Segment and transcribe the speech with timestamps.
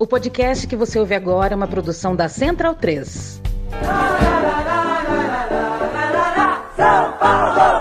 [0.00, 3.42] O podcast que você ouve agora é uma produção da Central 3.
[6.76, 7.77] São Paulo!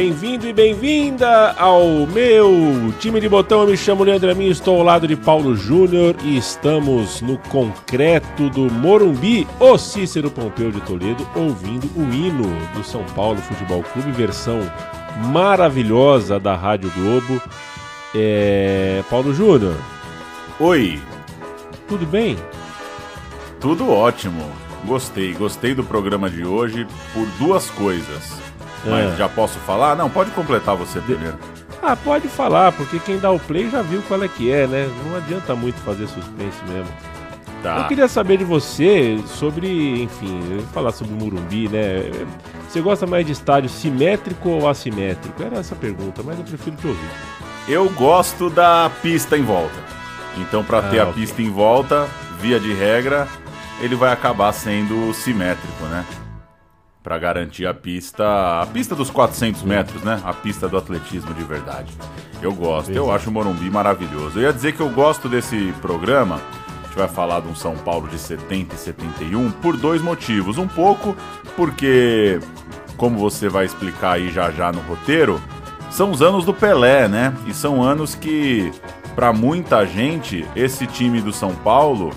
[0.00, 2.50] Bem-vindo e bem-vinda ao meu
[2.98, 3.60] time de botão.
[3.60, 8.48] Eu me chamo Leandro Amin, estou ao lado de Paulo Júnior e estamos no concreto
[8.48, 14.10] do Morumbi, o Cícero Pompeu de Toledo, ouvindo o hino do São Paulo Futebol Clube,
[14.12, 14.60] versão
[15.30, 17.42] maravilhosa da Rádio Globo.
[18.14, 19.04] É...
[19.10, 19.76] Paulo Júnior.
[20.58, 20.98] Oi.
[21.86, 22.38] Tudo bem?
[23.60, 24.50] Tudo ótimo.
[24.86, 28.39] Gostei, gostei do programa de hoje por duas coisas.
[28.84, 29.16] Mas é.
[29.16, 29.94] já posso falar?
[29.94, 31.38] Não, pode completar você primeiro.
[31.82, 34.90] Ah, pode falar, porque quem dá o play já viu qual é que é, né?
[35.06, 36.88] Não adianta muito fazer suspense mesmo.
[37.62, 37.78] Tá.
[37.78, 42.10] Eu queria saber de você sobre, enfim, falar sobre o Murumbi, né?
[42.68, 45.42] Você gosta mais de estádio simétrico ou assimétrico?
[45.42, 47.10] Era essa a pergunta, mas eu prefiro te ouvir.
[47.68, 49.74] Eu gosto da pista em volta.
[50.38, 51.22] Então, para ah, ter a okay.
[51.22, 52.08] pista em volta,
[52.40, 53.28] via de regra,
[53.80, 56.04] ele vai acabar sendo simétrico, né?
[57.02, 60.20] Para garantir a pista, a pista dos 400 metros, né?
[60.24, 61.92] A pista do atletismo de verdade.
[62.42, 64.38] Eu gosto, eu acho o Morumbi maravilhoso.
[64.38, 66.40] Eu ia dizer que eu gosto desse programa.
[66.82, 70.58] A gente vai falar de um São Paulo de 70 e 71 por dois motivos.
[70.58, 71.16] Um pouco
[71.56, 72.38] porque,
[72.96, 75.40] como você vai explicar aí já já no roteiro,
[75.90, 77.34] são os anos do Pelé, né?
[77.46, 78.72] E são anos que,
[79.14, 82.10] para muita gente, esse time do São Paulo,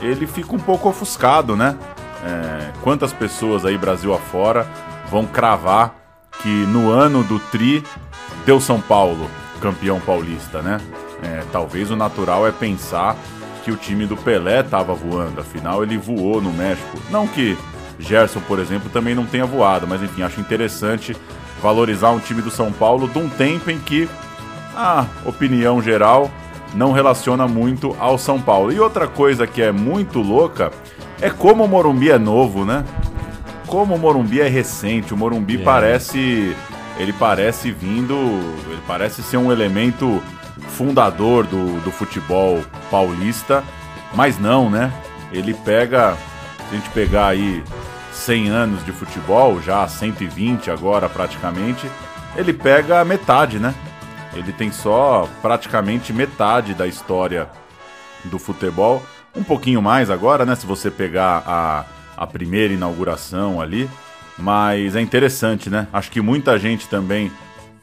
[0.00, 1.76] ele fica um pouco ofuscado, né?
[2.24, 4.66] É, quantas pessoas aí Brasil afora
[5.10, 5.94] vão cravar
[6.42, 7.82] que no ano do Tri
[8.44, 9.28] deu São Paulo
[9.60, 10.80] campeão paulista, né?
[11.22, 13.16] É, talvez o natural é pensar
[13.62, 16.98] que o time do Pelé estava voando, afinal ele voou no México.
[17.10, 17.58] Não que
[17.98, 21.14] Gerson, por exemplo, também não tenha voado, mas enfim, acho interessante
[21.62, 24.08] valorizar um time do São Paulo de um tempo em que
[24.74, 26.30] a opinião geral
[26.74, 28.72] não relaciona muito ao São Paulo.
[28.72, 30.72] E outra coisa que é muito louca
[31.20, 32.84] é como o Morumbi é novo, né?
[33.66, 35.64] Como o Morumbi é recente, o Morumbi é.
[35.64, 36.56] parece.
[36.98, 38.14] Ele parece vindo.
[38.66, 40.22] Ele parece ser um elemento
[40.68, 43.62] fundador do, do futebol paulista,
[44.14, 44.92] mas não, né?
[45.32, 46.16] Ele pega.
[46.68, 47.62] Se a gente pegar aí
[48.12, 51.90] 100 anos de futebol, já 120 agora praticamente,
[52.36, 53.74] ele pega metade, né?
[54.32, 57.48] Ele tem só praticamente metade da história
[58.24, 59.02] do futebol
[59.34, 60.54] um pouquinho mais agora, né?
[60.54, 61.84] Se você pegar a,
[62.16, 63.88] a primeira inauguração ali.
[64.38, 65.86] Mas é interessante, né?
[65.92, 67.30] Acho que muita gente também,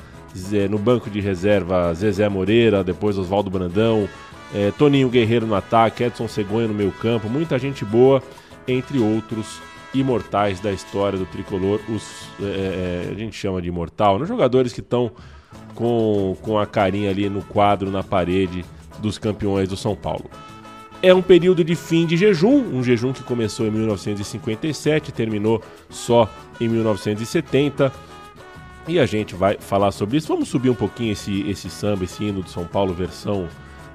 [0.70, 4.08] no banco de reserva Zezé Moreira, depois Oswaldo Brandão,
[4.54, 8.22] é, Toninho Guerreiro no ataque, Edson Cegonha no meio campo, muita gente boa,
[8.66, 9.60] entre outros
[9.94, 14.72] imortais da história do tricolor, os é, é, a gente chama de imortal, nos jogadores
[14.72, 15.12] que estão
[15.74, 18.64] com, com a carinha ali no quadro, na parede
[18.98, 20.30] dos campeões do São Paulo.
[21.00, 26.28] É um período de fim de jejum, um jejum que começou em 1957 terminou só
[26.60, 27.92] em 1970.
[28.88, 30.26] E a gente vai falar sobre isso.
[30.26, 33.46] Vamos subir um pouquinho esse, esse samba, esse hino do São Paulo, versão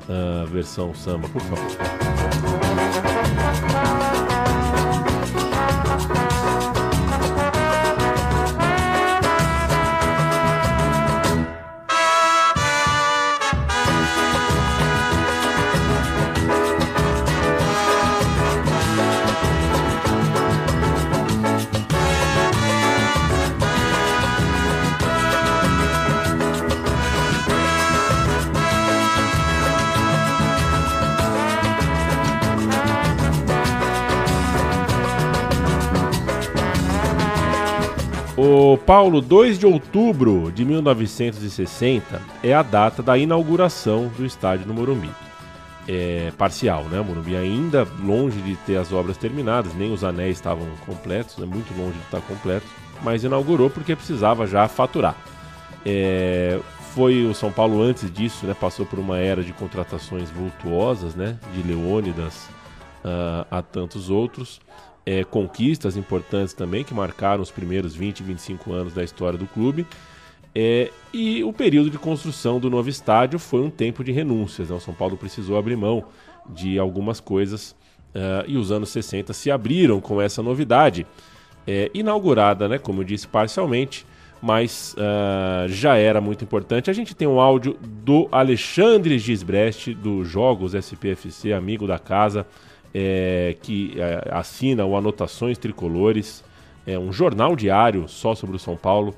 [0.10, 2.53] uh, versão samba, por favor.
[38.56, 44.76] O Paulo, 2 de outubro de 1960 é a data da inauguração do estádio no
[44.76, 45.10] Morumbi.
[45.88, 47.00] É parcial, né?
[47.00, 51.48] O Morumbi ainda longe de ter as obras terminadas, nem os anéis estavam completos, né?
[51.48, 52.70] muito longe de estar completos,
[53.02, 55.16] mas inaugurou porque precisava já faturar.
[55.84, 56.60] É,
[56.94, 58.54] foi o São Paulo antes disso, né?
[58.54, 61.40] Passou por uma era de contratações vultuosas, né?
[61.56, 62.48] De Leônidas
[63.04, 64.62] uh, a tantos outros.
[65.06, 69.86] É, conquistas importantes também que marcaram os primeiros 20, 25 anos da história do clube.
[70.56, 74.70] É, e o período de construção do novo estádio foi um tempo de renúncias.
[74.70, 74.76] Né?
[74.76, 76.06] O São Paulo precisou abrir mão
[76.50, 77.76] de algumas coisas
[78.14, 81.06] uh, e os anos 60 se abriram com essa novidade.
[81.66, 84.06] É, inaugurada, né, como eu disse, parcialmente,
[84.42, 86.90] mas uh, já era muito importante.
[86.90, 92.46] A gente tem um áudio do Alexandre Gisbrest, do Jogos SPFC, amigo da casa,
[92.94, 96.44] é, que é, assina o Anotações Tricolores,
[96.86, 99.16] é um jornal diário só sobre o São Paulo,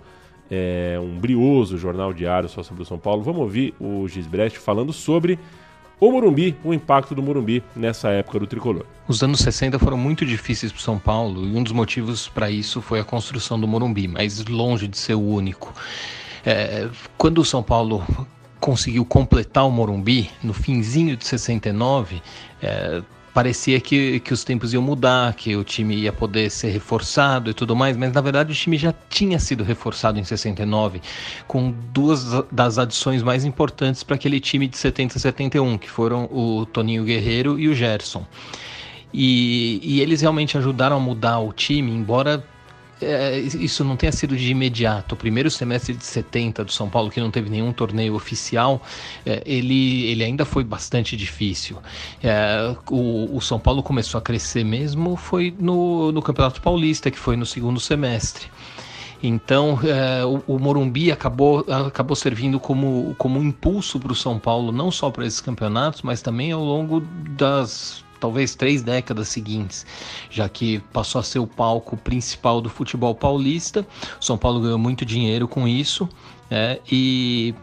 [0.50, 3.24] é um brioso jornal diário só sobre o São Paulo.
[3.24, 5.40] Vamos ouvir o Gisbrest falando sobre
[6.00, 8.86] o Morumbi, o impacto do Morumbi nessa época do tricolor.
[9.08, 12.82] Os anos 60 foram muito difíceis para São Paulo e um dos motivos para isso
[12.82, 15.74] foi a construção do Morumbi, mas longe de ser o único.
[16.46, 18.06] É, quando o São Paulo
[18.60, 22.22] conseguiu completar o Morumbi no finzinho de 69,
[22.62, 23.02] é,
[23.36, 27.54] parecia que, que os tempos iam mudar, que o time ia poder ser reforçado e
[27.54, 31.02] tudo mais, mas na verdade o time já tinha sido reforçado em 69,
[31.46, 36.30] com duas das adições mais importantes para aquele time de 70 e 71, que foram
[36.32, 38.26] o Toninho Guerreiro e o Gerson.
[39.14, 42.42] E, e eles realmente ajudaram a mudar o time, embora
[43.06, 45.16] é, isso não tenha sido de imediato.
[45.16, 48.82] O primeiro semestre de 70 do São Paulo, que não teve nenhum torneio oficial,
[49.26, 51.78] é, ele, ele ainda foi bastante difícil.
[52.24, 57.20] É, o, o, São Paulo começou a crescer mesmo foi no, no Campeonato Paulista, que
[57.20, 58.48] foi no segundo semestre.
[59.24, 64.72] Então, é, o, o, Morumbi acabou, acabou servindo como, como impulso para o São Paulo,
[64.72, 67.02] não só para esses campeonatos, mas também ao longo
[67.36, 69.86] das talvez três décadas seguintes,
[70.30, 73.86] já que passou a ser o palco principal do futebol paulista.
[74.20, 76.08] São Paulo ganhou muito dinheiro com isso
[76.50, 77.54] é, e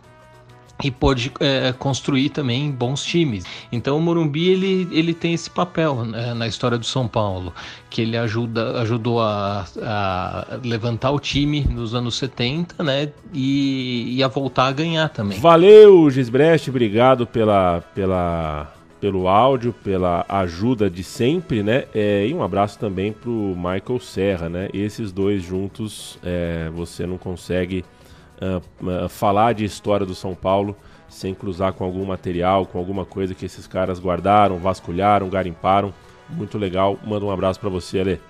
[0.83, 3.45] e pôde é, construir também bons times.
[3.71, 7.53] Então o Morumbi ele, ele tem esse papel né, na história do São Paulo,
[7.89, 14.23] que ele ajuda, ajudou a, a levantar o time nos anos 70 né, e, e
[14.23, 15.39] a voltar a ganhar também.
[15.39, 18.73] Valeu, Gisbrecht, obrigado pela, pela
[19.03, 21.87] pelo áudio, pela ajuda de sempre, né?
[21.93, 24.69] É, e um abraço também pro Michael Serra, né?
[24.73, 27.85] Esses dois juntos, é, você não consegue
[28.41, 30.77] uh, uh, falar de história do São Paulo
[31.09, 35.93] sem cruzar com algum material, com alguma coisa que esses caras guardaram, vasculharam, garimparam.
[36.31, 36.97] Muito legal.
[37.05, 38.21] Manda um abraço para você, Ale.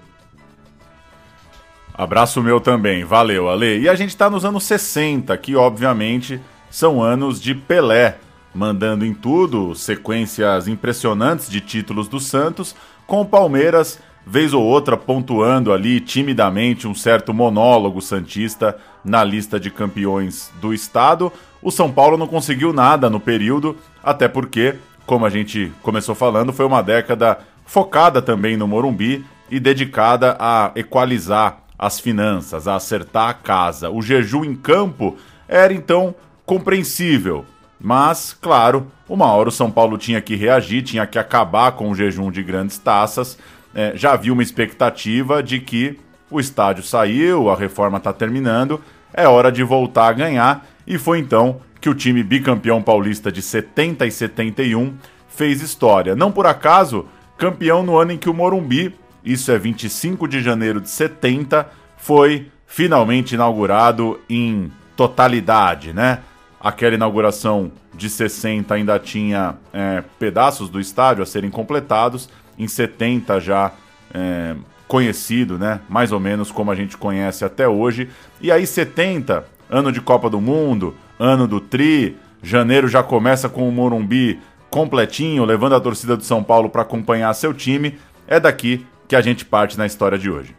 [1.93, 3.79] Abraço meu também, valeu, Ale.
[3.79, 6.41] E a gente tá nos anos 60, que obviamente
[6.71, 8.17] são anos de Pelé
[8.55, 12.75] mandando em tudo, sequências impressionantes de títulos do Santos,
[13.07, 19.59] com o Palmeiras, vez ou outra, pontuando ali timidamente um certo monólogo Santista na lista
[19.59, 21.33] de campeões do estado.
[21.61, 26.53] O São Paulo não conseguiu nada no período, até porque, como a gente começou falando,
[26.53, 33.29] foi uma década focada também no Morumbi e dedicada a equalizar as finanças, a acertar
[33.29, 33.91] a casa.
[33.91, 35.17] O jejum em campo
[35.49, 36.15] era então
[36.47, 37.45] compreensível,
[37.83, 41.95] mas, claro, uma hora o São Paulo tinha que reagir, tinha que acabar com o
[41.95, 43.37] jejum de grandes taças.
[43.75, 45.99] É, já havia uma expectativa de que
[46.31, 48.81] o estádio saiu, a reforma está terminando,
[49.13, 50.65] é hora de voltar a ganhar.
[50.87, 54.95] E foi então que o time bicampeão paulista de 70 e 71
[55.29, 56.15] fez história.
[56.15, 60.81] Não por acaso, campeão no ano em que o Morumbi, isso é 25 de janeiro
[60.81, 66.21] de 70, foi finalmente inaugurado em totalidade, né?
[66.63, 72.29] Aquela inauguração de 60 ainda tinha é, pedaços do estádio a serem completados.
[72.57, 73.73] Em 70 já
[74.15, 74.55] é,
[74.87, 75.81] conhecido, né?
[75.89, 78.09] Mais ou menos como a gente conhece até hoje.
[78.41, 83.69] E aí 70, ano de Copa do Mundo, ano do Tri, janeiro já começa com
[83.69, 84.39] o Morumbi
[84.71, 87.99] completinho, levando a torcida do São Paulo para acompanhar seu time.
[88.29, 90.55] É daqui que a gente parte na história de hoje.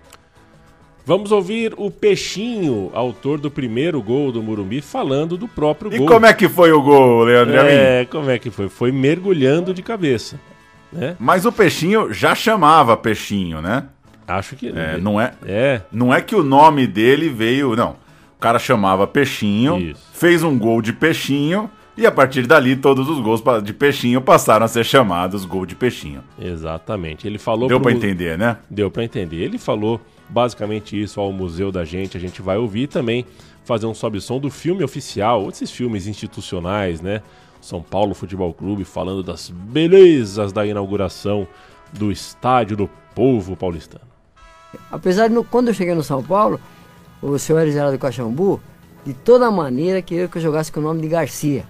[1.06, 6.08] Vamos ouvir o Peixinho, autor do primeiro gol do Murumbi, falando do próprio e gol.
[6.08, 7.58] E como é que foi o gol, Leandro?
[7.58, 8.70] É, como é que foi?
[8.70, 10.40] Foi mergulhando de cabeça.
[10.92, 11.18] Né?
[11.20, 13.86] Mas o Peixinho já chamava Peixinho, né?
[14.26, 15.34] Acho que é, não é.
[15.46, 15.82] É.
[15.92, 17.98] Não é que o nome dele veio, não.
[18.38, 20.02] O cara chamava Peixinho, Isso.
[20.14, 24.66] fez um gol de Peixinho E a partir dali, todos os gols de peixinho passaram
[24.66, 26.24] a ser chamados gol de peixinho.
[26.40, 27.28] Exatamente.
[27.28, 27.68] Ele falou.
[27.68, 28.58] Deu para entender, né?
[28.70, 29.38] Deu para entender.
[29.38, 32.18] Ele falou basicamente isso ao museu da gente.
[32.18, 33.26] A gente vai ouvir também
[33.64, 37.22] fazer um sobe-som do filme oficial, esses filmes institucionais, né?
[37.62, 41.48] São Paulo Futebol Clube falando das belezas da inauguração
[41.94, 44.04] do estádio do povo paulistano.
[44.92, 46.60] Apesar de quando eu cheguei no São Paulo,
[47.22, 48.60] o senhor Elisardo Caxambu,
[49.06, 51.66] de toda maneira queria que eu jogasse com o nome de Garcia.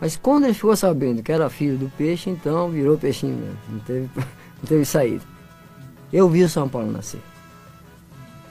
[0.00, 3.58] Mas quando ele ficou sabendo que era filho do peixe, então virou peixinho mesmo.
[3.68, 5.31] Não teve, não teve saída.
[6.12, 7.20] Eu vi o São Paulo nascer.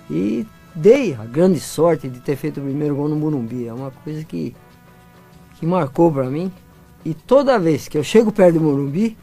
[0.09, 3.67] E dei a grande sorte de ter feito o primeiro gol no Burumbi.
[3.67, 4.55] É uma coisa que,
[5.59, 6.51] que marcou para mim.
[7.05, 9.17] E toda vez que eu chego perto do Morumbi,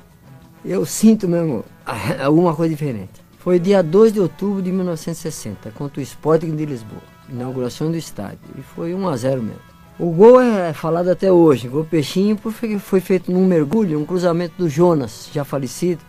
[0.65, 1.65] eu sinto mesmo
[2.23, 3.29] alguma coisa diferente.
[3.39, 8.39] Foi dia 2 de outubro de 1960, contra o Sporting de Lisboa, inauguração do estádio.
[8.59, 9.69] E foi 1 a 0 mesmo.
[9.99, 14.55] O gol é falado até hoje, gol peixinho, porque foi feito num mergulho, um cruzamento
[14.59, 16.01] do Jonas, já falecido.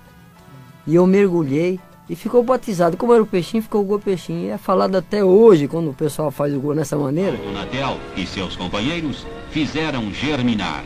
[0.86, 2.98] E eu mergulhei e ficou batizado.
[2.98, 4.48] Como era o peixinho, ficou o gol peixinho.
[4.48, 7.38] E é falado até hoje, quando o pessoal faz o gol dessa maneira.
[7.48, 10.84] O Natel e seus companheiros fizeram germinar.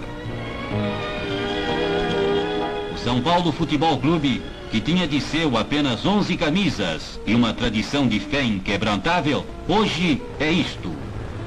[2.94, 8.08] O São Paulo Futebol Clube, que tinha de seu apenas 11 camisas e uma tradição
[8.08, 10.92] de fé inquebrantável, hoje é isto.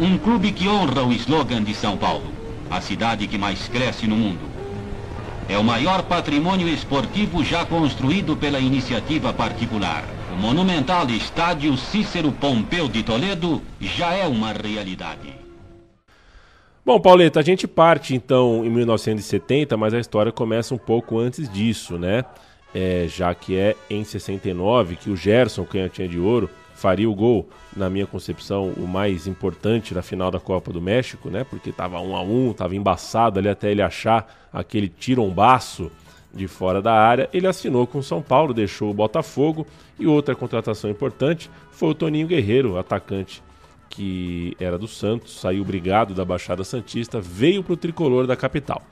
[0.00, 2.30] Um clube que honra o slogan de São Paulo,
[2.70, 4.55] a cidade que mais cresce no mundo
[5.48, 10.04] é o maior patrimônio esportivo já construído pela iniciativa particular.
[10.32, 15.34] O monumental estádio Cícero Pompeu de Toledo já é uma realidade.
[16.84, 21.48] Bom, Pauleta, a gente parte então em 1970, mas a história começa um pouco antes
[21.48, 22.24] disso, né?
[22.74, 27.48] É, já que é em 69 que o Gerson, canhotinha de ouro, faria o gol,
[27.74, 31.42] na minha concepção, o mais importante na final da Copa do México, né?
[31.42, 35.90] Porque tava um a um, tava embaçado ali até ele achar aquele tirombaço
[36.34, 37.28] de fora da área.
[37.32, 39.66] Ele assinou com o São Paulo, deixou o Botafogo
[39.98, 43.42] e outra contratação importante foi o Toninho Guerreiro, atacante
[43.88, 48.82] que era do Santos, saiu brigado da Baixada Santista, veio para o tricolor da capital.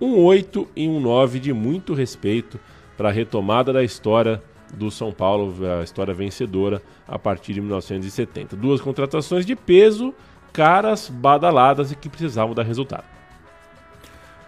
[0.00, 2.58] Um 8 e um 9 de muito respeito
[2.96, 4.42] para a retomada da história
[4.74, 8.56] do São Paulo, a história vencedora a partir de 1970.
[8.56, 10.14] Duas contratações de peso,
[10.52, 13.04] caras badaladas e que precisavam dar resultado.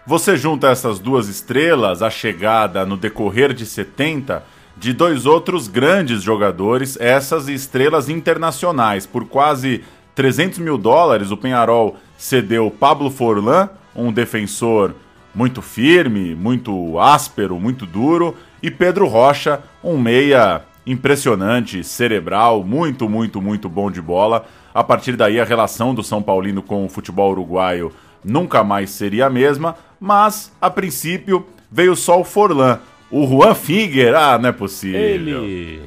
[0.05, 4.43] Você junta essas duas estrelas, a chegada no decorrer de 70
[4.75, 9.05] de dois outros grandes jogadores, essas estrelas internacionais.
[9.05, 9.83] Por quase
[10.15, 14.95] 300 mil dólares, o Penharol cedeu Pablo Forlan, um defensor
[15.35, 23.41] muito firme, muito áspero, muito duro, e Pedro Rocha, um meia impressionante, cerebral, muito, muito,
[23.41, 24.45] muito bom de bola.
[24.73, 27.91] A partir daí, a relação do São Paulino com o futebol uruguaio
[28.23, 32.79] nunca mais seria a mesma, mas a princípio veio só o Forlan.
[33.11, 34.99] O Juan Figuer, ah, não é possível.
[34.99, 35.81] Ele.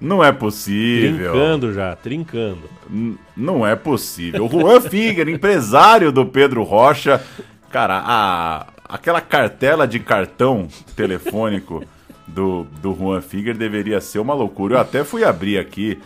[0.00, 1.32] Não é possível.
[1.32, 2.70] Trincando já, trincando.
[2.90, 4.44] N não é possível.
[4.44, 7.22] O Juan Figuer, empresário do Pedro Rocha.
[7.70, 11.84] Cara, a, aquela cartela de cartão telefônico
[12.26, 14.76] do, do Juan Figuer deveria ser uma loucura.
[14.76, 15.98] Eu até fui abrir aqui,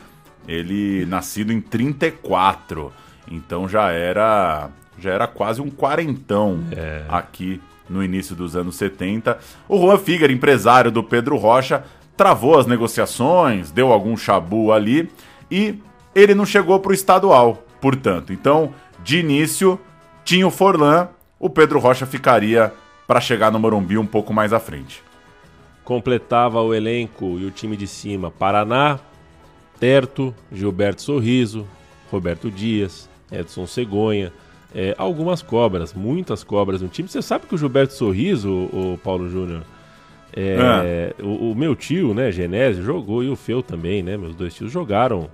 [0.47, 2.93] ele nascido em 34,
[3.31, 7.05] então já era já era quase um quarentão é.
[7.09, 9.39] aqui no início dos anos 70.
[9.67, 11.85] O Juan Figuer, empresário do Pedro Rocha,
[12.17, 15.11] travou as negociações, deu algum chabu ali
[15.51, 15.79] e
[16.15, 18.31] ele não chegou para o estadual, portanto.
[18.31, 19.81] Então, de início,
[20.23, 21.09] tinha o Forlan,
[21.39, 22.71] o Pedro Rocha ficaria
[23.07, 25.03] para chegar no Morumbi um pouco mais à frente
[25.91, 29.01] completava o elenco e o time de cima Paraná,
[29.81, 31.67] Terto, Gilberto Sorriso,
[32.13, 34.33] Roberto Dias, Edson Cegonha,
[34.73, 37.09] é, algumas cobras, muitas cobras no time.
[37.09, 39.65] Você sabe que o Gilberto Sorriso, o, Paulo Júnior,
[40.33, 41.25] é, é.
[41.25, 44.17] O, o, meu tio, né, Genésio, jogou e o Feu também, né?
[44.17, 45.29] Meus dois tios jogaram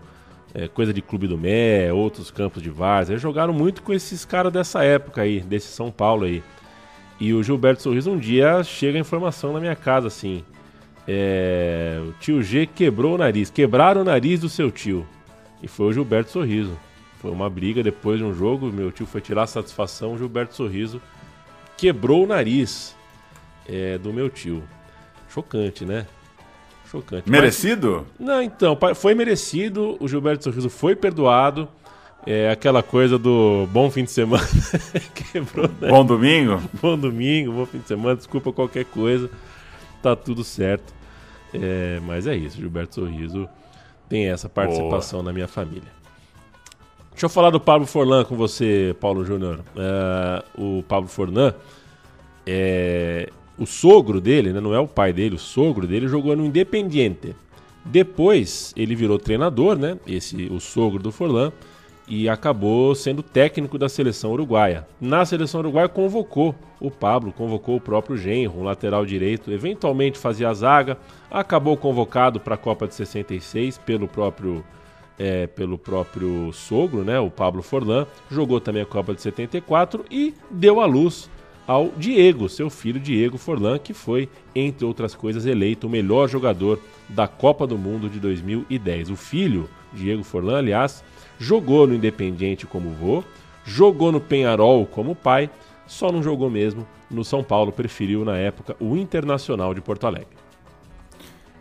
[0.55, 3.19] é, coisa de Clube do Mé, outros campos de várzea.
[3.19, 6.43] Jogaram muito com esses caras dessa época aí, desse São Paulo aí.
[7.19, 10.45] E o Gilberto Sorriso um dia chega a informação na minha casa assim:
[11.09, 15.07] é, o tio G quebrou o nariz, quebraram o nariz do seu tio.
[15.63, 16.79] E foi o Gilberto Sorriso.
[17.21, 21.01] Foi uma briga depois de um jogo, meu tio foi tirar satisfação, o Gilberto Sorriso
[21.77, 22.95] quebrou o nariz
[23.69, 24.63] é, do meu tio.
[25.29, 26.07] Chocante, né?
[26.91, 27.29] Chocante.
[27.31, 28.07] Merecido?
[28.19, 31.69] Mas, não, então, foi merecido, o Gilberto Sorriso foi perdoado.
[32.27, 34.45] É aquela coisa do bom fim de semana.
[35.15, 35.89] Quebrou, né?
[35.89, 36.61] Bom domingo?
[36.83, 39.31] Bom domingo, bom fim de semana, desculpa qualquer coisa.
[40.03, 40.93] Tá tudo certo.
[41.55, 43.49] É, mas é isso, Gilberto Sorriso
[44.09, 45.31] tem essa participação Boa.
[45.31, 45.97] na minha família.
[47.11, 49.61] Deixa eu falar do Pablo Forlan com você, Paulo Júnior.
[49.77, 51.55] É, o Pablo Forlan,
[52.47, 56.45] é, o sogro dele, né, não é o pai dele, o sogro dele jogou no
[56.45, 57.35] Independiente.
[57.85, 59.97] Depois ele virou treinador, né?
[60.07, 61.53] Esse, o sogro do Forlan,
[62.09, 64.87] e acabou sendo técnico da seleção uruguaia.
[65.01, 70.49] Na seleção uruguaia convocou o Pablo, convocou o próprio Genro, um lateral direito, eventualmente fazia
[70.49, 70.99] a zaga,
[71.31, 74.65] acabou convocado para a Copa de 66 pelo próprio
[75.19, 80.35] é, pelo próprio sogro, né, o Pablo Forlan, jogou também a Copa de 74 e
[80.51, 81.31] deu à luz
[81.67, 86.79] ao Diego, seu filho Diego Forlan, que foi, entre outras coisas, eleito o melhor jogador
[87.09, 89.11] da Copa do Mundo de 2010.
[89.11, 91.03] O filho, Diego Forlan, aliás,
[91.39, 93.23] jogou no Independiente como vô,
[93.65, 95.51] jogou no Penharol como pai,
[95.87, 100.37] só não jogou mesmo no São Paulo, preferiu na época o Internacional de Porto Alegre.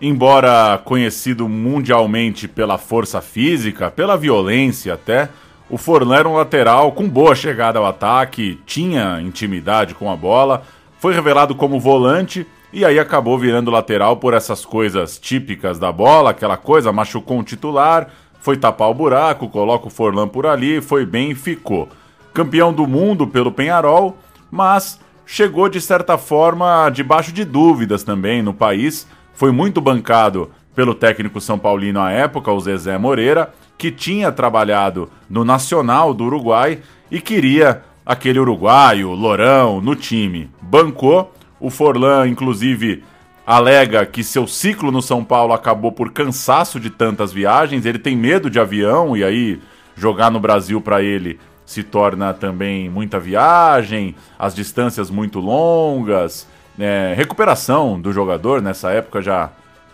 [0.01, 5.29] Embora conhecido mundialmente pela força física, pela violência até,
[5.69, 10.63] o Forlan era um lateral com boa chegada ao ataque, tinha intimidade com a bola,
[10.99, 16.31] foi revelado como volante e aí acabou virando lateral por essas coisas típicas da bola,
[16.31, 18.09] aquela coisa, machucou um titular,
[18.45, 21.89] foi tapar o buraco, coloca o Forlan por ali, foi bem e ficou.
[22.31, 24.19] Campeão do mundo pelo Penharol,
[24.51, 30.93] mas chegou de certa forma debaixo de dúvidas também no país foi muito bancado pelo
[30.93, 36.81] técnico São Paulino à época, o Zezé Moreira, que tinha trabalhado no Nacional do Uruguai
[37.09, 40.51] e queria aquele uruguaio, Lourão, no time.
[40.61, 43.03] Bancou, o Forlan, inclusive,
[43.45, 48.15] alega que seu ciclo no São Paulo acabou por cansaço de tantas viagens, ele tem
[48.15, 49.61] medo de avião e aí
[49.95, 56.47] jogar no Brasil para ele se torna também muita viagem, as distâncias muito longas.
[56.77, 59.49] É, recuperação do jogador, nessa época já,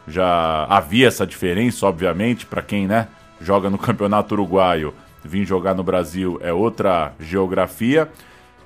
[0.08, 3.08] já havia essa diferença, obviamente, para quem né,
[3.40, 4.94] joga no Campeonato Uruguaio,
[5.24, 8.10] vir jogar no Brasil é outra geografia.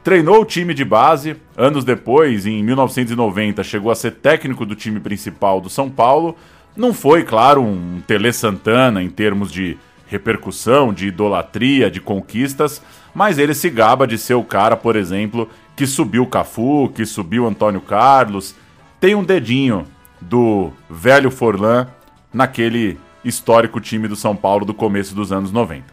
[0.06, 5.00] Treinou o time de base, anos depois, em 1990, chegou a ser técnico do time
[5.00, 6.38] principal do São Paulo.
[6.78, 12.84] Não foi, claro, um Tele Santana em termos de repercussão, de idolatria, de conquistas,
[13.16, 17.04] mas ele se gaba de ser o cara, por exemplo, que subiu o Cafu, que
[17.04, 18.54] subiu Antônio Carlos.
[19.00, 19.88] Tem um dedinho
[20.22, 21.88] do velho Forlan
[22.32, 25.84] naquele histórico time do São Paulo do começo dos anos 90.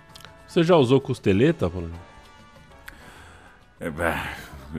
[0.47, 2.12] Você já usou costeleta, Paulo?
[3.83, 4.19] É, é,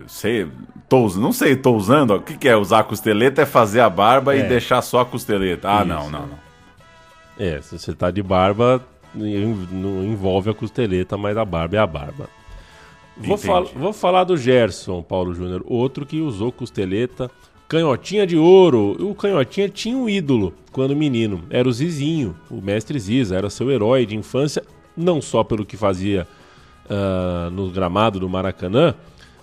[0.08, 0.48] sei,
[0.88, 2.16] tô, não sei, tô usando.
[2.16, 3.42] O que, que é usar costeleta?
[3.42, 4.40] É fazer a barba é.
[4.40, 5.70] e deixar só a costeleta.
[5.70, 5.88] Ah, Isso.
[5.88, 6.44] não, não, não.
[7.38, 8.82] É, se você tá de barba,
[9.14, 12.30] não envolve a costeleta, mas a barba é a barba.
[13.18, 17.30] Vou, fal vou falar do Gerson, Paulo Júnior, outro que usou costeleta,
[17.68, 18.96] canhotinha de ouro.
[19.00, 23.70] O canhotinha tinha um ídolo quando menino, era o Zizinho, o mestre Ziza, era seu
[23.70, 24.64] herói de infância,
[24.98, 26.28] não só pelo que fazia
[26.86, 28.96] uh, no gramado do Maracanã,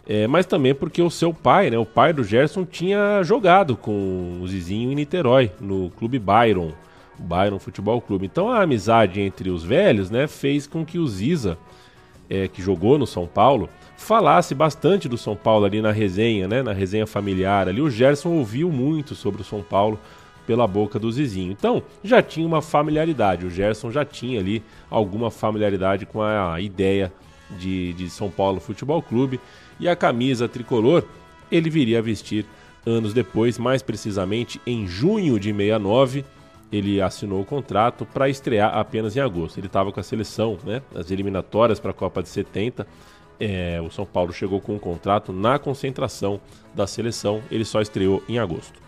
[0.06, 4.40] é, mas também porque o seu pai, né, o pai do Gerson, tinha jogado com
[4.42, 6.72] o Zizinho em Niterói, no Clube Byron,
[7.18, 8.26] o Byron Futebol Clube.
[8.26, 11.56] Então a amizade entre os velhos né, fez com que o Ziza
[12.30, 16.62] é, que jogou no São Paulo, falasse bastante do São Paulo ali na resenha, né,
[16.62, 17.82] na resenha familiar ali.
[17.82, 19.98] O Gerson ouviu muito sobre o São Paulo
[20.46, 21.52] pela boca do Zizinho.
[21.52, 23.44] Então, já tinha uma familiaridade.
[23.44, 27.12] O Gerson já tinha ali alguma familiaridade com a ideia
[27.58, 29.40] de, de São Paulo Futebol Clube.
[29.78, 31.04] E a camisa tricolor
[31.50, 32.46] ele viria a vestir
[32.86, 36.24] anos depois, mais precisamente em junho de 69
[36.72, 39.58] ele assinou o contrato para estrear apenas em agosto.
[39.58, 40.82] Ele estava com a seleção, né?
[40.94, 42.86] As eliminatórias para a Copa de 70.
[43.40, 46.40] É, o São Paulo chegou com um contrato na concentração
[46.74, 47.42] da seleção.
[47.50, 48.78] Ele só estreou em agosto.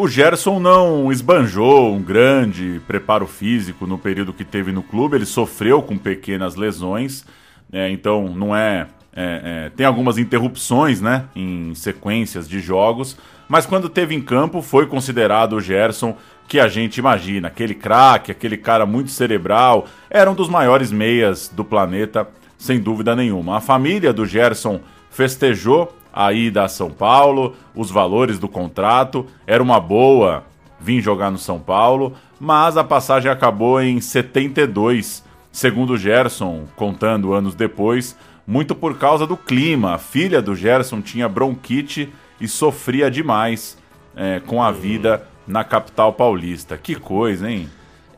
[0.00, 5.16] O Gerson não esbanjou um grande preparo físico no período que teve no clube.
[5.16, 7.26] Ele sofreu com pequenas lesões,
[7.70, 7.90] né?
[7.90, 13.16] então não é, é, é, tem algumas interrupções, né, em sequências de jogos
[13.50, 18.30] mas quando teve em campo foi considerado o Gerson que a gente imagina, aquele craque,
[18.30, 23.56] aquele cara muito cerebral, era um dos maiores meias do planeta, sem dúvida nenhuma.
[23.56, 29.62] A família do Gerson festejou a ida a São Paulo, os valores do contrato, era
[29.62, 30.44] uma boa
[30.80, 37.54] vir jogar no São Paulo, mas a passagem acabou em 72, segundo Gerson, contando anos
[37.54, 39.94] depois, muito por causa do clima.
[39.94, 42.08] A filha do Gerson tinha bronquite
[42.40, 43.76] e sofria demais
[44.16, 46.78] é, com a vida na capital paulista.
[46.78, 47.68] Que coisa, hein?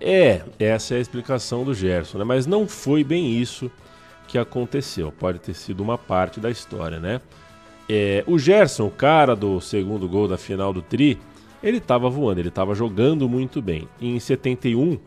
[0.00, 2.24] É, essa é a explicação do Gerson, né?
[2.24, 3.70] Mas não foi bem isso
[4.26, 5.12] que aconteceu.
[5.12, 7.20] Pode ter sido uma parte da história, né?
[7.94, 11.18] É, o Gerson, o cara do segundo gol da final do Tri,
[11.62, 13.86] ele estava voando, ele estava jogando muito bem.
[14.00, 14.98] Em 71,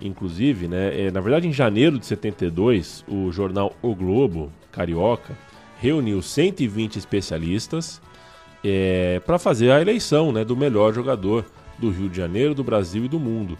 [0.00, 1.02] inclusive, né?
[1.02, 5.36] É, na verdade, em janeiro de 72, o jornal O Globo, carioca,
[5.78, 8.00] reuniu 120 especialistas
[8.64, 11.44] é, para fazer a eleição né, do melhor jogador
[11.78, 13.58] do Rio de Janeiro, do Brasil e do mundo.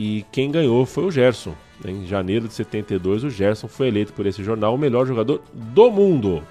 [0.00, 1.54] E quem ganhou foi o Gerson.
[1.84, 5.92] Em janeiro de 72, o Gerson foi eleito por esse jornal o melhor jogador do
[5.92, 6.42] mundo.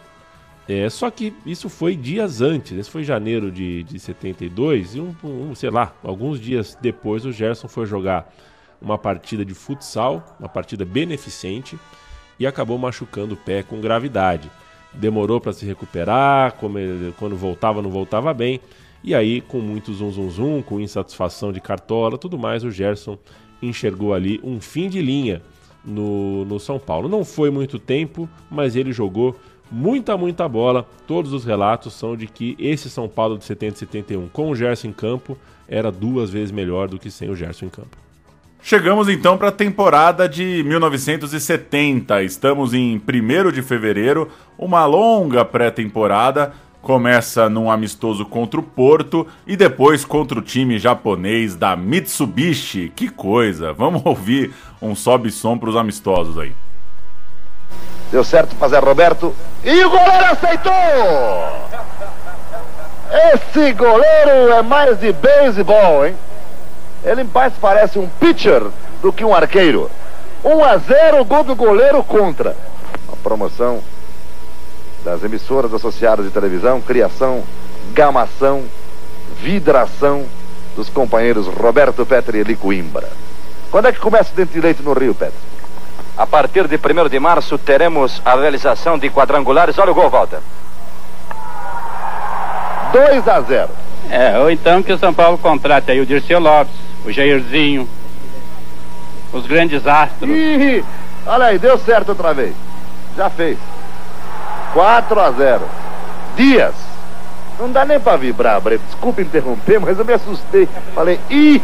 [0.67, 5.15] É, só que isso foi dias antes, esse foi janeiro de, de 72, e um,
[5.23, 8.33] um, sei lá, alguns dias depois o Gerson foi jogar
[8.81, 11.77] uma partida de futsal, uma partida beneficente,
[12.39, 14.49] e acabou machucando o pé com gravidade.
[14.91, 16.55] Demorou para se recuperar,
[17.17, 18.59] quando voltava não voltava bem,
[19.03, 23.19] e aí com muito zum zum zum, com insatisfação de cartola, tudo mais, o Gerson
[23.61, 25.41] enxergou ali um fim de linha
[25.83, 27.07] no, no São Paulo.
[27.07, 29.35] Não foi muito tempo, mas ele jogou
[29.71, 30.87] muita, muita bola.
[31.07, 34.55] Todos os relatos são de que esse São Paulo de 70 e 71 com o
[34.55, 38.05] Gerson em campo era duas vezes melhor do que sem o Gerson em campo.
[38.61, 42.23] Chegamos então para a temporada de 1970.
[42.23, 46.51] Estamos em 1 de fevereiro, uma longa pré-temporada.
[46.81, 52.91] Começa num amistoso contra o Porto e depois contra o time japonês da Mitsubishi.
[52.95, 53.71] Que coisa!
[53.71, 54.51] Vamos ouvir
[54.81, 56.51] um sobe-som para os amistosos aí.
[58.15, 59.35] Deu certo Zé Roberto.
[59.61, 60.71] E o goleiro aceitou!
[63.33, 66.15] Esse goleiro é mais de beisebol, hein?
[67.03, 68.63] Ele mais parece um pitcher
[69.01, 69.91] do que um arqueiro.
[70.45, 72.55] 1 a 0 gol do goleiro contra.
[73.11, 73.81] A promoção
[75.03, 77.43] das emissoras associadas de televisão, criação,
[77.91, 78.63] gamação,
[79.41, 80.23] vidração
[80.73, 83.09] dos companheiros Roberto Petri e Eli Coimbra.
[83.69, 85.54] Quando é que começa o dente de leite no Rio, Petri?
[86.17, 89.77] A partir de 1 de março teremos a realização de quadrangulares.
[89.77, 90.39] Olha o gol, Walter.
[92.93, 93.69] 2 a 0.
[94.09, 96.73] É, ou então que o São Paulo contrate aí o Dirceu Lopes,
[97.03, 97.89] o Jairzinho,
[99.33, 100.29] os grandes astros.
[100.29, 100.85] Ih,
[101.25, 102.55] olha aí, deu certo outra vez.
[103.17, 103.57] Já fez.
[104.73, 105.61] 4 a 0.
[106.35, 106.73] Dias.
[107.59, 108.81] Não dá nem para vibrar, Breno.
[108.85, 110.67] Desculpa interromper, mas eu me assustei.
[110.93, 111.61] Falei, ih!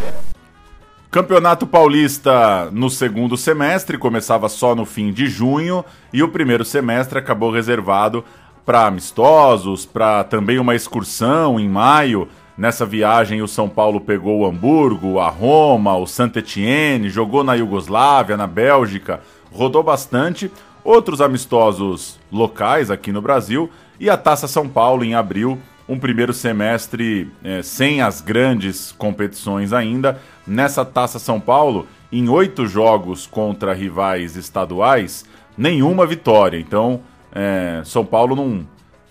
[1.12, 7.19] Campeonato Paulista no segundo semestre começava só no fim de junho e o primeiro semestre
[7.19, 8.24] acabou reservado
[8.65, 12.30] para amistosos, para também uma excursão em maio.
[12.58, 18.38] Nessa viagem, o São Paulo pegou o Hamburgo, a Roma, o Saint-Étienne, jogou na Iugoslávia,
[18.38, 19.19] na Bélgica,
[19.52, 20.50] rodou bastante.
[20.82, 23.69] Outros amistosos locais aqui no Brasil
[24.00, 29.74] e a Taça São Paulo em abril um primeiro semestre é, sem as grandes competições
[29.74, 30.20] ainda.
[30.46, 35.26] Nessa Taça São Paulo, em oito jogos contra rivais estaduais,
[35.58, 36.60] nenhuma vitória.
[36.60, 37.02] Então,
[37.34, 38.67] é, São Paulo não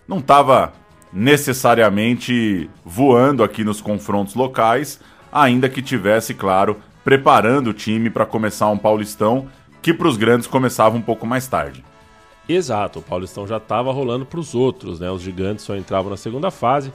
[0.06, 0.72] não estava
[1.12, 4.98] necessariamente voando aqui nos confrontos locais,
[5.32, 9.46] ainda que tivesse, claro, preparando o time para começar um Paulistão
[9.80, 11.84] que para os grandes começava um pouco mais tarde.
[12.52, 15.10] Exato, o Paulistão já estava rolando para os outros, né?
[15.10, 16.92] Os gigantes só entravam na segunda fase,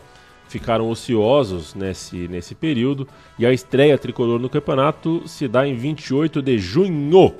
[0.50, 3.08] ficaram ociosos nesse, nesse período
[3.40, 7.34] e a estreia tricolor no campeonato se dá em 28 de junho,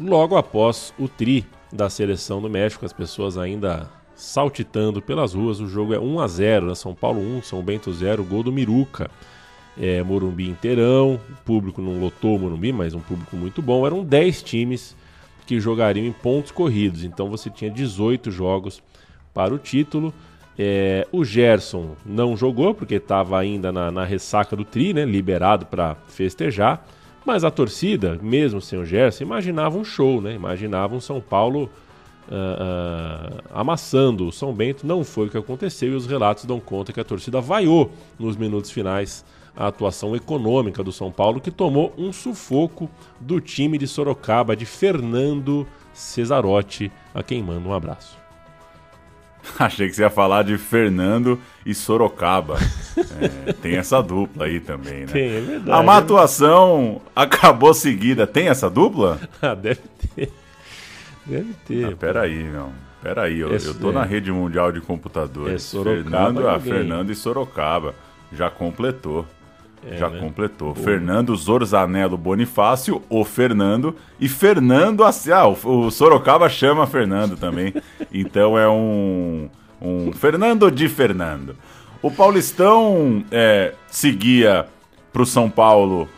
[0.00, 5.60] logo após o tri da seleção do México, as pessoas ainda saltitando pelas ruas.
[5.60, 6.74] O jogo é 1 a 0, né?
[6.74, 9.10] São Paulo 1, São Bento 0, gol do Miruca.
[9.80, 13.86] É, Morumbi inteirão, o público não lotou o Morumbi, mas um público muito bom.
[13.86, 14.96] Eram 10 times
[15.48, 17.04] que jogariam em pontos corridos.
[17.04, 18.82] Então você tinha 18 jogos
[19.32, 20.12] para o título.
[20.58, 25.64] É, o Gerson não jogou porque estava ainda na, na, ressaca do Tri, né, liberado
[25.64, 26.86] para festejar.
[27.24, 30.34] Mas a torcida, mesmo sem o Gerson, imaginava um show, né?
[30.34, 31.70] Imaginava um São Paulo
[32.28, 34.86] uh, uh, amassando o São Bento.
[34.86, 38.36] Não foi o que aconteceu e os relatos dão conta que a torcida vaiou nos
[38.36, 39.24] minutos finais
[39.58, 44.64] a atuação econômica do São Paulo, que tomou um sufoco do time de Sorocaba de
[44.64, 48.16] Fernando Cesarotti, a quem manda um abraço.
[49.58, 52.56] Achei que você ia falar de Fernando e Sorocaba.
[53.20, 55.06] é, tem essa dupla aí também, né?
[55.06, 55.70] Tem, é verdade.
[55.72, 58.28] A má atuação acabou seguida.
[58.28, 59.18] Tem essa dupla?
[59.42, 59.80] ah, deve
[60.14, 60.32] ter.
[61.26, 61.84] Deve ter.
[61.84, 62.72] Ah, peraí, não.
[63.02, 63.92] Peraí, eu, eu tô é.
[63.92, 65.54] na rede mundial de computadores.
[65.54, 67.94] É Sorocaba Fernando, a Fernando e Sorocaba.
[68.32, 69.26] Já completou.
[69.86, 70.18] É, Já né?
[70.20, 70.74] completou.
[70.74, 73.94] Fernando Zorzanello Bonifácio, o Fernando.
[74.20, 75.04] E Fernando.
[75.04, 77.74] Ah, o, o Sorocaba chama Fernando também.
[78.12, 79.48] então é um.
[79.80, 81.56] Um Fernando de Fernando.
[82.02, 84.66] O Paulistão é, seguia
[85.12, 86.08] para o São Paulo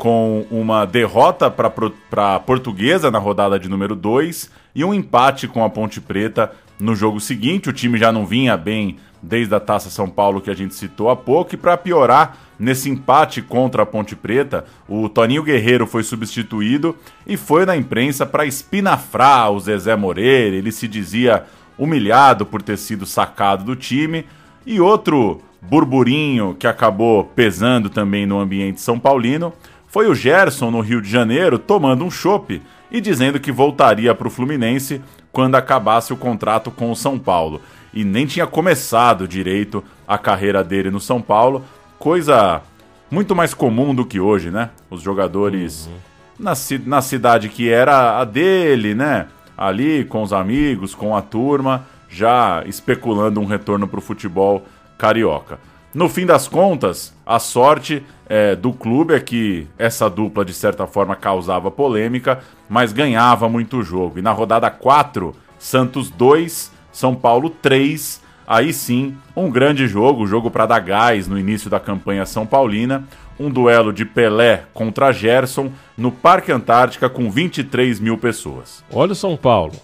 [0.00, 5.62] com uma derrota para a Portuguesa na rodada de número 2 e um empate com
[5.62, 7.68] a Ponte Preta no jogo seguinte.
[7.68, 11.10] O time já não vinha bem desde a Taça São Paulo que a gente citou
[11.10, 11.54] há pouco.
[11.54, 17.36] E para piorar, nesse empate contra a Ponte Preta, o Toninho Guerreiro foi substituído e
[17.36, 20.56] foi na imprensa para espinafrar o Zezé Moreira.
[20.56, 21.44] Ele se dizia
[21.76, 24.26] humilhado por ter sido sacado do time.
[24.66, 29.52] E outro burburinho que acabou pesando também no ambiente são paulino
[29.86, 34.28] foi o Gerson no Rio de Janeiro tomando um chope e dizendo que voltaria para
[34.28, 35.00] o Fluminense
[35.32, 37.60] quando acabasse o contrato com o São Paulo.
[37.92, 41.64] E nem tinha começado direito a carreira dele no São Paulo,
[41.98, 42.62] coisa
[43.10, 44.70] muito mais comum do que hoje, né?
[44.88, 45.92] Os jogadores uhum.
[46.38, 46.52] na,
[46.86, 49.26] na cidade que era a dele, né?
[49.56, 54.64] Ali com os amigos, com a turma, já especulando um retorno para o futebol
[54.96, 55.58] carioca.
[55.92, 60.86] No fim das contas, a sorte é, do clube é que essa dupla, de certa
[60.86, 64.20] forma, causava polêmica, mas ganhava muito jogo.
[64.20, 68.20] E na rodada 4, Santos 2, São Paulo 3.
[68.46, 73.04] Aí sim, um grande jogo, jogo para dar gás no início da campanha São Paulina.
[73.38, 78.84] Um duelo de Pelé contra Gerson no Parque Antártica com 23 mil pessoas.
[78.92, 79.74] Olha o São Paulo.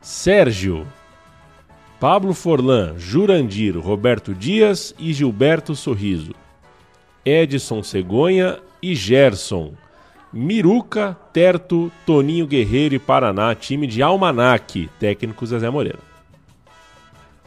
[0.00, 0.86] Sérgio,
[2.00, 6.34] Pablo Forlan, Jurandir, Roberto Dias e Gilberto Sorriso.
[7.24, 9.74] Edson Cegonha e Gerson.
[10.32, 16.09] Miruca, Terto, Toninho Guerreiro e Paraná, time de Almanac, técnico Zezé Moreira.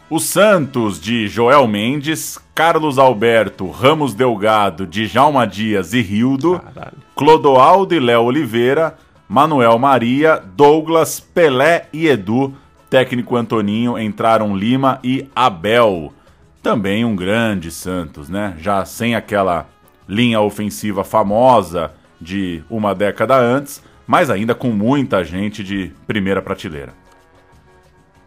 [0.09, 6.97] O Santos de Joel Mendes, Carlos Alberto, Ramos Delgado, Djalma Dias e Rildo, Caralho.
[7.15, 8.95] Clodoaldo e Léo Oliveira,
[9.27, 12.53] Manuel Maria, Douglas, Pelé e Edu,
[12.89, 16.13] técnico Antoninho, entraram Lima e Abel.
[16.61, 18.55] Também um grande Santos, né?
[18.59, 19.67] Já sem aquela
[20.07, 26.93] linha ofensiva famosa de uma década antes, mas ainda com muita gente de primeira prateleira.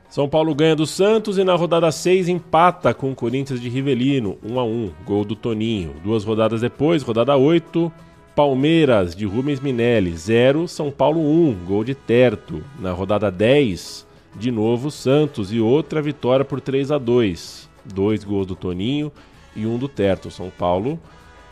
[0.08, 4.38] São Paulo ganha do Santos e na rodada 6 empata com o Corinthians de Rivelino,
[4.42, 5.94] 1 a 1, gol do Toninho.
[6.02, 7.92] Duas rodadas depois, rodada 8,
[8.34, 12.62] Palmeiras de Rubens Minelli, 0, São Paulo 1, gol de Terto.
[12.78, 18.46] Na rodada 10, de novo Santos e outra vitória por 3 a 2 Dois gols
[18.46, 19.12] do Toninho
[19.54, 20.30] e um do Terto.
[20.30, 20.98] São Paulo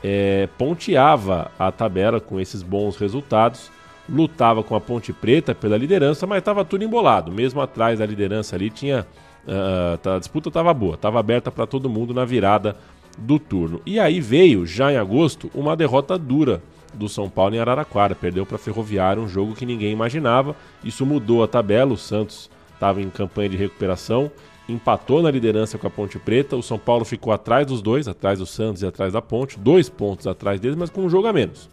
[0.03, 3.71] é, ponteava a tabela com esses bons resultados,
[4.09, 7.33] lutava com a Ponte Preta pela liderança, mas estava tudo embolado.
[7.33, 9.07] Mesmo atrás da liderança ali tinha.
[9.47, 12.77] Uh, a disputa estava boa, estava aberta para todo mundo na virada
[13.19, 13.81] do turno.
[13.85, 16.63] E aí veio, já em agosto, uma derrota dura
[16.95, 18.15] do São Paulo em Araraquara.
[18.15, 20.57] Perdeu para Ferroviária, um jogo que ninguém imaginava.
[20.83, 21.93] Isso mudou a tabela.
[21.93, 24.31] O Santos estava em campanha de recuperação,
[24.69, 26.57] empatou na liderança com a Ponte Preta.
[26.57, 29.89] O São Paulo ficou atrás dos dois, atrás do Santos e atrás da Ponte, dois
[29.89, 31.69] pontos atrás deles, mas com um jogo a menos.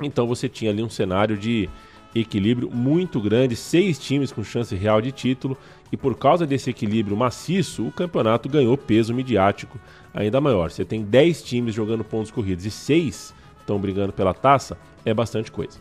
[0.00, 1.68] Então você tinha ali um cenário de
[2.14, 5.56] equilíbrio muito grande, seis times com chance real de título,
[5.92, 9.78] e por causa desse equilíbrio maciço, o campeonato ganhou peso midiático
[10.14, 10.70] ainda maior.
[10.70, 15.50] Você tem 10 times jogando pontos corridos e seis estão brigando pela taça, é bastante
[15.52, 15.78] coisa.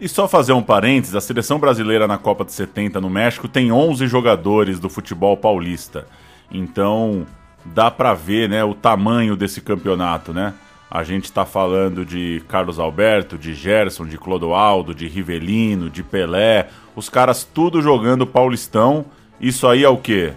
[0.00, 3.72] E só fazer um parênteses, a seleção brasileira na Copa de 70 no México tem
[3.72, 6.06] 11 jogadores do futebol paulista.
[6.50, 7.26] Então,
[7.64, 10.54] dá para ver, né, o tamanho desse campeonato, né?
[10.90, 16.68] A gente está falando de Carlos Alberto, de Gerson, de Clodoaldo, de Rivelino, de Pelé,
[16.96, 19.04] os caras tudo jogando Paulistão.
[19.38, 20.32] Isso aí é o quê?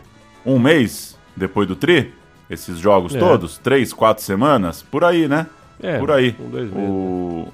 [0.45, 2.13] Um mês depois do Tri?
[2.49, 3.19] Esses jogos é.
[3.19, 3.57] todos?
[3.57, 4.81] Três, quatro semanas?
[4.81, 5.47] Por aí, né?
[5.81, 6.35] É, Por aí.
[6.37, 7.47] Um, dois meses, o...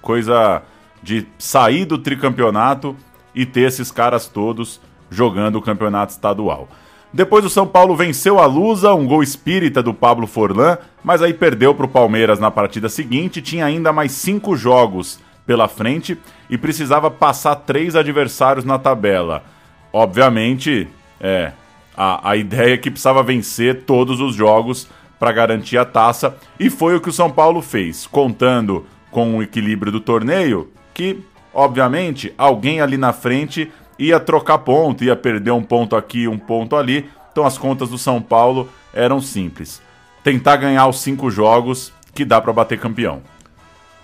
[0.00, 0.62] Coisa
[1.02, 2.96] de sair do tricampeonato
[3.34, 6.68] e ter esses caras todos jogando o campeonato estadual.
[7.12, 11.34] Depois o São Paulo venceu a Lusa, um gol espírita do Pablo Forlan, mas aí
[11.34, 13.42] perdeu para o Palmeiras na partida seguinte.
[13.42, 16.16] Tinha ainda mais cinco jogos pela frente
[16.48, 19.44] e precisava passar três adversários na tabela.
[19.92, 20.88] Obviamente,
[21.20, 21.52] é
[21.94, 26.70] a, a ideia é que precisava vencer todos os jogos para garantir a taça e
[26.70, 31.22] foi o que o São Paulo fez, contando com o equilíbrio do torneio que,
[31.52, 36.76] obviamente, alguém ali na frente ia trocar ponto, ia perder um ponto aqui, um ponto
[36.76, 37.08] ali.
[37.30, 39.80] Então as contas do São Paulo eram simples.
[40.22, 43.22] Tentar ganhar os cinco jogos que dá para bater campeão.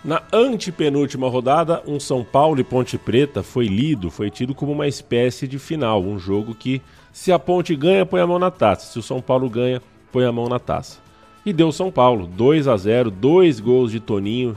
[0.05, 4.87] Na antepenúltima rodada, um São Paulo e Ponte Preta foi lido, foi tido como uma
[4.87, 6.81] espécie de final, um jogo que
[7.13, 10.25] se a Ponte ganha, põe a mão na taça, se o São Paulo ganha, põe
[10.25, 10.99] a mão na taça.
[11.45, 14.57] E deu São Paulo, 2 a 0, dois gols de Toninho,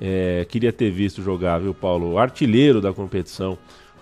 [0.00, 2.16] é, queria ter visto jogar, viu, Paulo?
[2.16, 3.58] Artilheiro da competição,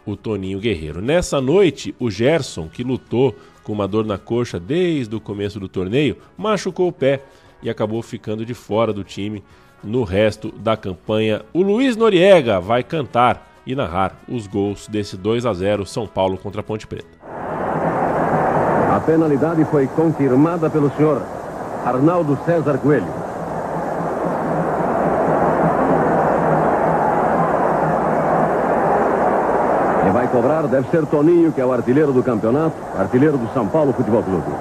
[0.06, 1.02] o Toninho Guerreiro.
[1.02, 5.68] Nessa noite, o Gerson, que lutou com uma dor na coxa desde o começo do
[5.68, 7.24] torneio, machucou o pé
[7.62, 9.42] e acabou ficando de fora do time
[9.82, 11.42] no resto da campanha.
[11.52, 16.38] O Luiz Noriega vai cantar e narrar os gols desse 2 a 0 São Paulo
[16.38, 17.08] contra a Ponte Preta.
[19.00, 21.22] penalidade foi confirmada pelo senhor
[21.84, 23.25] Arnaldo César Coelho.
[30.06, 33.66] Quem vai cobrar deve ser Toninho, que é o artilheiro do campeonato, artilheiro do São
[33.66, 34.52] Paulo Futebol Clube.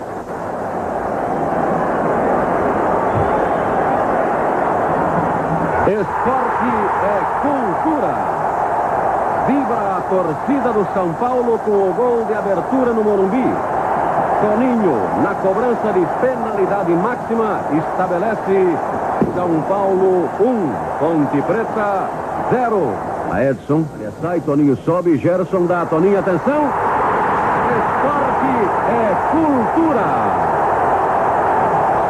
[5.85, 6.71] Esporte
[7.03, 8.15] é cultura.
[9.45, 13.53] Vibra a torcida do São Paulo com o gol de abertura no Morumbi.
[14.41, 18.77] Toninho, na cobrança de penalidade máxima, estabelece
[19.35, 22.09] São Paulo 1, um, Ponte Preta
[22.49, 23.14] 0.
[23.35, 23.83] A Edson,
[24.21, 26.69] sai, Toninho sobe, Gerson dá Toninho, atenção.
[27.83, 28.47] Esporte
[28.87, 30.07] é cultura.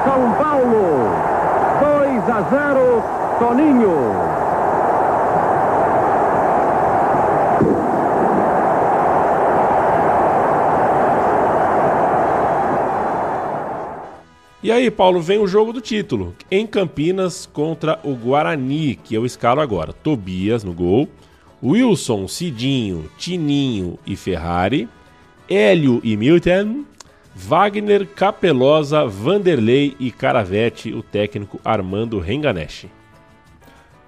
[0.05, 1.09] São Paulo
[1.81, 3.03] 2 a 0,
[3.39, 4.34] Toninho.
[14.65, 16.35] E aí, Paulo, vem o jogo do título.
[16.49, 19.93] Em Campinas contra o Guarani, que eu escalo agora.
[19.93, 21.07] Tobias no gol.
[21.63, 24.89] Wilson, Cidinho, Tininho e Ferrari.
[25.47, 26.83] Hélio e Milton.
[27.35, 32.87] Wagner, Capelosa, Vanderlei e Caravete, o técnico Armando Renganesh.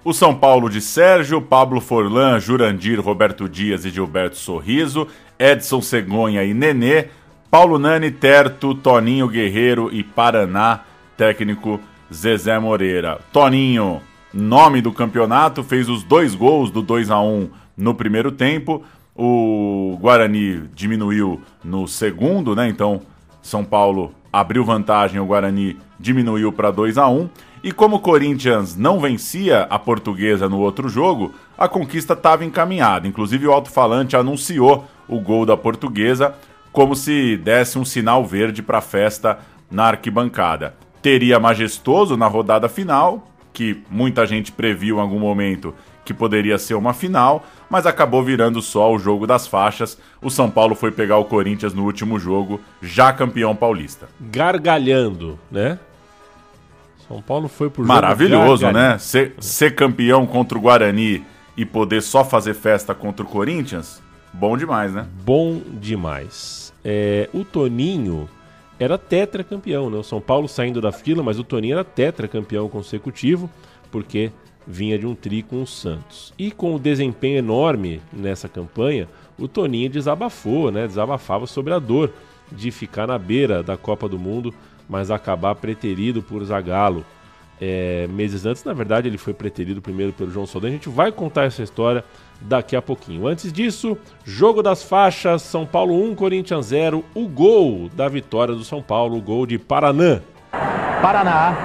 [0.02, 5.06] O São Paulo de Sérgio, Pablo Forlan, Jurandir, Roberto Dias e Gilberto Sorriso,
[5.38, 7.10] Edson Cegonha e Nenê,
[7.50, 10.80] Paulo Nani, Terto, Toninho Guerreiro e Paraná,
[11.16, 11.80] técnico
[12.12, 13.20] Zezé Moreira.
[13.32, 14.02] Toninho,
[14.34, 18.84] nome do campeonato, fez os dois gols do 2 a 1 no primeiro tempo.
[19.16, 22.68] O Guarani diminuiu no segundo, né?
[22.68, 23.00] Então,
[23.40, 27.30] São Paulo abriu vantagem, o Guarani diminuiu para 2 a 1
[27.64, 33.08] e como o Corinthians não vencia a portuguesa no outro jogo, a conquista estava encaminhada.
[33.08, 36.34] Inclusive o alto-falante anunciou o gol da portuguesa
[36.72, 39.38] como se desse um sinal verde para a festa
[39.70, 40.74] na arquibancada.
[41.02, 46.72] Teria majestoso na rodada final, que muita gente previu em algum momento que poderia ser
[46.74, 49.98] uma final, mas acabou virando só o jogo das faixas.
[50.22, 54.08] O São Paulo foi pegar o Corinthians no último jogo, já campeão paulista.
[54.18, 55.78] Gargalhando, né?
[57.06, 58.96] São Paulo foi pro Maravilhoso, jogo né?
[58.98, 61.24] Ser, ser campeão contra o Guarani
[61.56, 64.02] e poder só fazer festa contra o Corinthians,
[64.38, 65.06] bom demais, né?
[65.24, 66.72] Bom demais.
[66.84, 68.28] É, o Toninho
[68.78, 69.98] era tetracampeão, né?
[69.98, 73.50] O São Paulo saindo da fila, mas o Toninho era tetracampeão consecutivo,
[73.90, 74.30] porque
[74.66, 76.32] vinha de um tri com o Santos.
[76.38, 80.86] E com o desempenho enorme nessa campanha, o Toninho desabafou, né?
[80.86, 82.12] Desabafava sobre a dor
[82.50, 84.54] de ficar na beira da Copa do Mundo,
[84.88, 87.04] mas acabar preterido por Zagallo.
[87.60, 90.72] É, meses antes, na verdade, ele foi preterido primeiro pelo João Soldano.
[90.72, 92.04] A gente vai contar essa história
[92.40, 93.26] daqui a pouquinho.
[93.26, 97.04] Antes disso, jogo das faixas, São Paulo 1, Corinthians 0.
[97.14, 100.20] O gol da vitória do São Paulo, o gol de Paraná.
[101.02, 101.56] Paraná,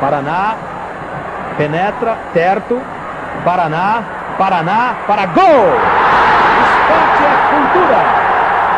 [0.00, 0.56] Paraná,
[1.56, 2.80] penetra, Terto,
[3.44, 4.02] Paraná,
[4.36, 5.44] Paraná, para gol!
[6.64, 8.00] Esporte é cultura,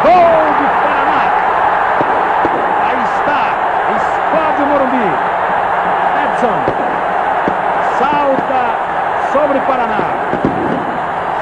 [0.03, 1.23] gol de Paraná.
[2.85, 3.43] Aí está,
[3.97, 5.09] explode o Morumbi.
[6.25, 6.59] Edson,
[7.99, 8.62] salta
[9.33, 10.05] sobre Paraná.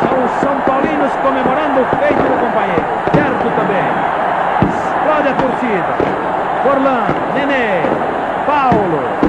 [0.01, 1.13] São os São Paulinos
[1.75, 2.85] comemorando o feito do companheiro.
[3.13, 3.85] Terto também.
[4.71, 5.93] Explode a torcida.
[6.63, 7.83] Forlan, Nenê,
[8.47, 9.25] Paulo,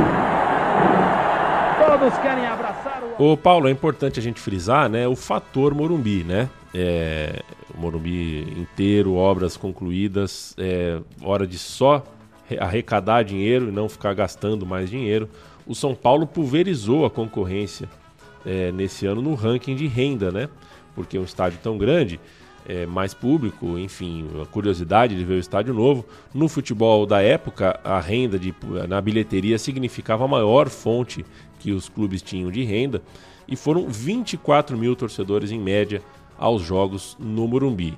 [1.85, 3.31] Todos querem abraçar o.
[3.31, 5.07] Ô, Paulo, é importante a gente frisar, né?
[5.07, 6.49] O fator Morumbi, né?
[6.73, 7.41] É,
[7.73, 12.03] o Morumbi inteiro, obras concluídas, é hora de só
[12.59, 15.29] arrecadar dinheiro e não ficar gastando mais dinheiro.
[15.65, 17.87] O São Paulo pulverizou a concorrência
[18.45, 20.49] é, nesse ano no ranking de renda, né?
[20.95, 22.19] Porque é um estádio tão grande,
[22.67, 26.05] é, mais público, enfim, a curiosidade de ver o estádio novo.
[26.33, 28.53] No futebol da época, a renda de,
[28.87, 31.25] na bilheteria significava a maior fonte
[31.59, 33.01] que os clubes tinham de renda
[33.47, 36.01] e foram 24 mil torcedores em média
[36.37, 37.97] aos jogos no Morumbi.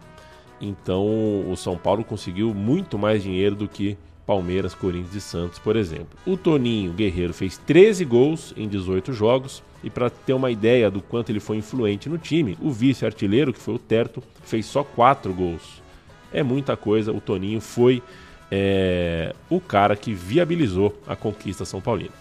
[0.60, 1.06] Então
[1.50, 6.18] o São Paulo conseguiu muito mais dinheiro do que Palmeiras, Corinthians e Santos, por exemplo.
[6.26, 11.02] O Toninho Guerreiro fez 13 gols em 18 jogos e para ter uma ideia do
[11.02, 15.34] quanto ele foi influente no time, o vice-artilheiro, que foi o Terto, fez só 4
[15.34, 15.82] gols.
[16.34, 18.02] É muita coisa, o Toninho foi
[18.52, 22.12] é, o cara que viabilizou a conquista São Paulina.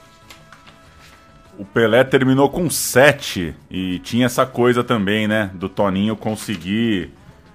[1.59, 5.50] O Pelé terminou com 7 e tinha essa coisa também, né?
[5.54, 7.11] Do Toninho conseguir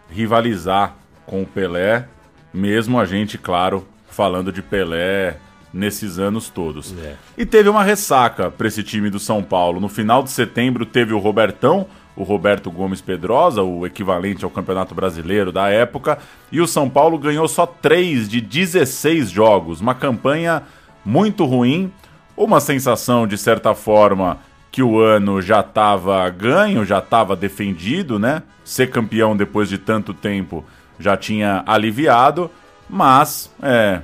[0.10, 0.96] rivalizar
[1.26, 2.08] com o Pelé,
[2.52, 5.38] mesmo a gente, claro, falando de Pelé
[5.74, 6.94] nesses anos todos.
[6.98, 7.16] É.
[7.38, 9.80] E teve uma ressaca para esse time do São Paulo.
[9.80, 14.94] No final de setembro teve o Robertão, o Roberto Gomes Pedrosa, o equivalente ao Campeonato
[14.94, 16.18] Brasileiro da época,
[16.52, 20.64] e o São Paulo ganhou só 3 de 16 jogos, uma campanha
[21.06, 21.92] muito ruim,
[22.36, 24.40] uma sensação de certa forma
[24.72, 28.42] que o ano já estava ganho, já estava defendido, né?
[28.64, 30.64] Ser campeão depois de tanto tempo
[30.98, 32.50] já tinha aliviado,
[32.90, 34.02] mas é,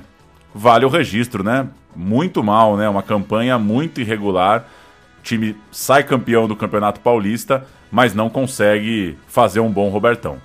[0.54, 1.68] vale o registro, né?
[1.94, 2.88] Muito mal, né?
[2.88, 4.66] Uma campanha muito irregular.
[5.18, 10.38] O time sai campeão do Campeonato Paulista, mas não consegue fazer um bom Robertão.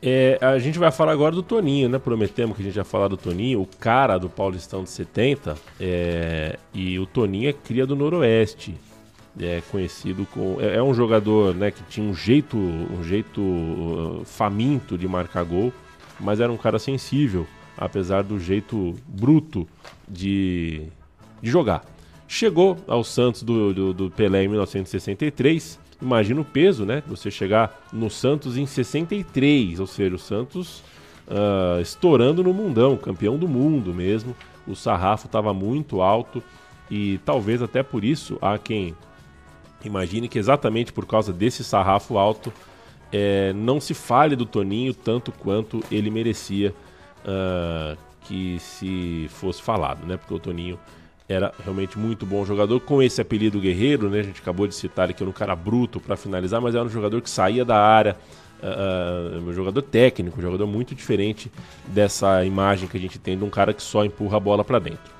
[0.00, 1.98] É, a gente vai falar agora do Toninho, né?
[1.98, 5.56] Prometemos que a gente ia falar do Toninho, o cara do Paulistão de 70.
[5.80, 8.76] É, e o Toninho é cria do Noroeste.
[9.40, 10.58] É conhecido com.
[10.60, 15.44] É, é um jogador né, que tinha um jeito, um jeito uh, faminto de marcar
[15.44, 15.72] gol,
[16.20, 17.46] mas era um cara sensível,
[17.76, 19.66] apesar do jeito bruto
[20.08, 20.82] de,
[21.42, 21.84] de jogar.
[22.26, 27.02] Chegou ao Santos do, do, do Pelé em 1963 Imagina o peso, né?
[27.08, 30.80] Você chegar no Santos em 63, ou seja, o Santos
[31.26, 34.34] uh, estourando no mundão, campeão do mundo mesmo.
[34.66, 36.42] O sarrafo estava muito alto
[36.88, 38.94] e talvez até por isso há quem
[39.84, 42.52] imagine que exatamente por causa desse sarrafo alto
[43.12, 46.74] é, não se fale do Toninho tanto quanto ele merecia
[47.24, 50.16] uh, que se fosse falado, né?
[50.16, 50.78] Porque o Toninho
[51.28, 54.20] era realmente muito bom jogador, com esse apelido guerreiro, né?
[54.20, 56.88] A gente acabou de citar que era um cara bruto para finalizar, mas era um
[56.88, 58.16] jogador que saía da área,
[58.62, 61.50] uh, um jogador técnico, um jogador muito diferente
[61.86, 64.78] dessa imagem que a gente tem de um cara que só empurra a bola para
[64.78, 65.18] dentro.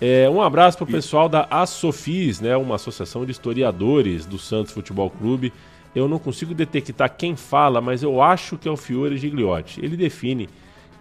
[0.00, 2.56] É, um abraço para o pessoal da Assofis, né?
[2.56, 5.52] Uma associação de historiadores do Santos Futebol Clube.
[5.98, 9.80] Eu não consigo detectar quem fala, mas eu acho que é o Fiore Gigliotti.
[9.82, 10.48] Ele define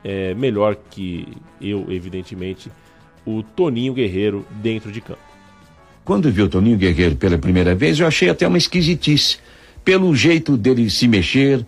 [0.03, 1.27] é, melhor que
[1.61, 2.71] eu, evidentemente,
[3.23, 5.19] o Toninho Guerreiro dentro de campo.
[6.03, 9.37] Quando vi o Toninho Guerreiro pela primeira vez, eu achei até uma esquisitice.
[9.85, 11.63] Pelo jeito dele se mexer,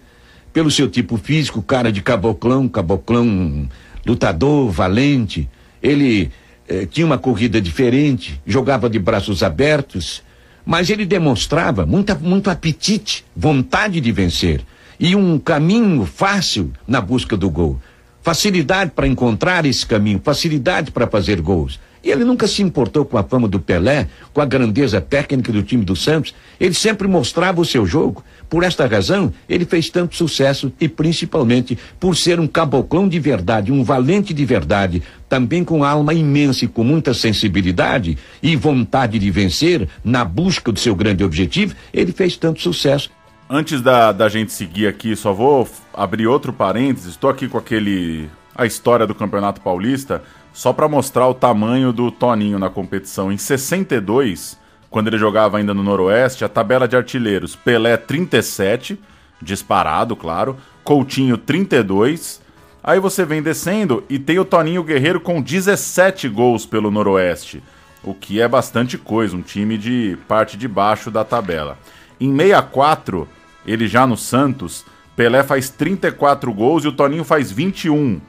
[0.51, 3.69] pelo seu tipo físico, cara de caboclão, caboclão
[4.05, 5.47] lutador, valente.
[5.83, 6.31] Ele
[6.67, 10.23] eh, tinha uma corrida diferente, jogava de braços abertos,
[10.69, 14.61] mas ele demonstrava muita, muito apetite, vontade de vencer
[14.99, 17.79] e um caminho fácil na busca do gol
[18.21, 21.79] facilidade para encontrar esse caminho, facilidade para fazer gols.
[22.03, 25.63] E ele nunca se importou com a fama do Pelé, com a grandeza técnica do
[25.63, 26.33] time do Santos.
[26.59, 28.23] Ele sempre mostrava o seu jogo.
[28.49, 33.71] Por esta razão, ele fez tanto sucesso e principalmente por ser um caboclão de verdade,
[33.71, 39.29] um valente de verdade, também com alma imensa e com muita sensibilidade e vontade de
[39.29, 43.11] vencer na busca do seu grande objetivo, ele fez tanto sucesso
[43.51, 47.09] Antes da, da gente seguir aqui, só vou abrir outro parênteses.
[47.09, 48.29] Estou aqui com aquele.
[48.55, 50.21] a história do Campeonato Paulista,
[50.53, 53.31] só para mostrar o tamanho do Toninho na competição.
[53.31, 54.57] Em 62,
[54.89, 58.99] quando ele jogava ainda no Noroeste, a tabela de artilheiros: Pelé 37,
[59.41, 60.57] disparado, claro.
[60.83, 62.41] Coutinho 32.
[62.83, 67.61] Aí você vem descendo e tem o Toninho Guerreiro com 17 gols pelo Noroeste.
[68.01, 71.77] O que é bastante coisa, um time de parte de baixo da tabela.
[72.19, 73.27] Em 64,
[73.65, 74.85] ele já no Santos,
[75.15, 78.21] Pelé faz 34 gols e o Toninho faz 21.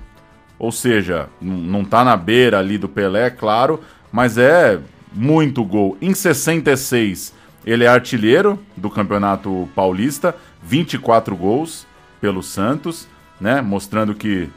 [0.61, 3.81] Ou seja, não tá na beira ali do Pelé, claro,
[4.13, 4.79] mas é
[5.11, 5.97] muito gol.
[6.03, 7.33] Em 66,
[7.65, 11.87] ele é artilheiro do Campeonato Paulista, 24 gols
[12.21, 13.09] pelo Santos,
[13.41, 13.63] né?
[13.63, 14.51] Mostrando que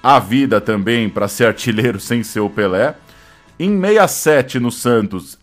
[0.00, 2.94] há vida também para ser artilheiro sem ser o Pelé.
[3.58, 5.36] Em 67 no Santos,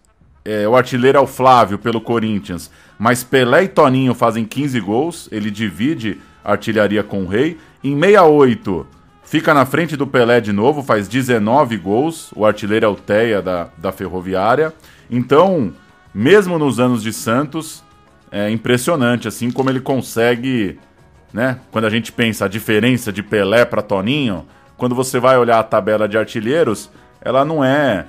[0.46, 5.28] é, o artilheiro é o Flávio pelo Corinthians, mas Pelé e Toninho fazem 15 gols,
[5.30, 7.58] ele divide artilharia com o Rei.
[7.84, 8.96] Em 68,
[9.26, 13.42] fica na frente do Pelé de novo, faz 19 gols, o artilheiro é o Teia
[13.42, 14.74] da, da Ferroviária.
[15.10, 15.74] Então,
[16.14, 17.84] mesmo nos anos de Santos,
[18.32, 20.80] é impressionante assim como ele consegue,
[21.34, 21.60] né?
[21.72, 24.46] Quando a gente pensa a diferença de Pelé para Toninho,
[24.78, 26.90] quando você vai olhar a tabela de artilheiros,
[27.22, 28.06] ela não é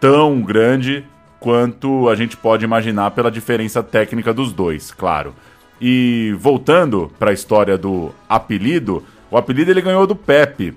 [0.00, 1.04] tão grande
[1.40, 5.34] quanto a gente pode imaginar pela diferença técnica dos dois, claro.
[5.80, 10.76] E voltando para a história do apelido, o apelido ele ganhou do Pepe,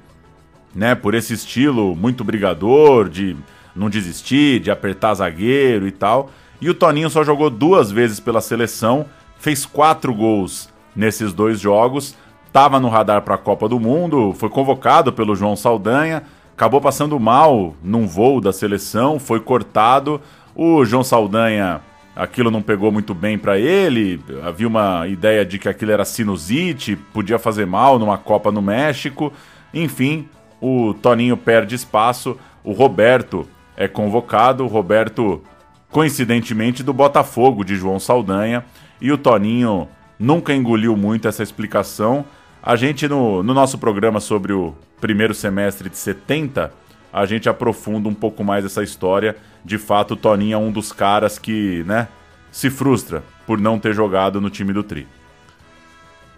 [0.73, 0.95] né?
[0.95, 3.35] Por esse estilo muito brigador, de
[3.75, 6.29] não desistir, de apertar zagueiro e tal.
[6.61, 9.05] E o Toninho só jogou duas vezes pela seleção,
[9.37, 12.15] fez quatro gols nesses dois jogos,
[12.47, 16.23] estava no radar para a Copa do Mundo, foi convocado pelo João Saldanha,
[16.53, 20.19] acabou passando mal num voo da seleção, foi cortado
[20.53, 21.81] o João Saldanha,
[22.19, 24.21] aquilo não pegou muito bem para ele.
[24.43, 29.33] Havia uma ideia de que aquilo era sinusite, podia fazer mal numa Copa no México.
[29.73, 30.27] Enfim,
[30.61, 32.37] o Toninho perde espaço.
[32.63, 33.47] O Roberto
[33.77, 34.63] é convocado.
[34.63, 35.41] O Roberto
[35.89, 38.63] coincidentemente do Botafogo de João Saldanha,
[39.01, 42.25] e o Toninho nunca engoliu muito essa explicação.
[42.61, 46.71] A gente, no, no nosso programa sobre o primeiro semestre de 70,
[47.11, 49.35] a gente aprofunda um pouco mais essa história.
[49.63, 52.07] De fato, o Toninho é um dos caras que, né,
[52.51, 55.07] se frustra por não ter jogado no time do Tri.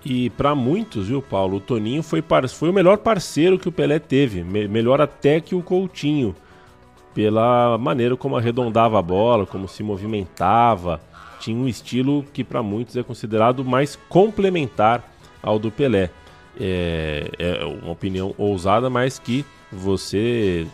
[0.04, 2.24] E para muitos, viu, Paulo, o Toninho foi,
[2.58, 4.68] foi o melhor parceiro que o Pelé teve, me...
[4.68, 6.36] melhor até que o Coutinho,
[7.14, 11.00] pela maneira como arredondava a bola, como se movimentava,
[11.40, 15.04] tinha um estilo que para muitos é considerado mais complementar
[15.42, 16.10] ao do Pelé.
[16.60, 20.68] É, é uma opinião ousada, mas que você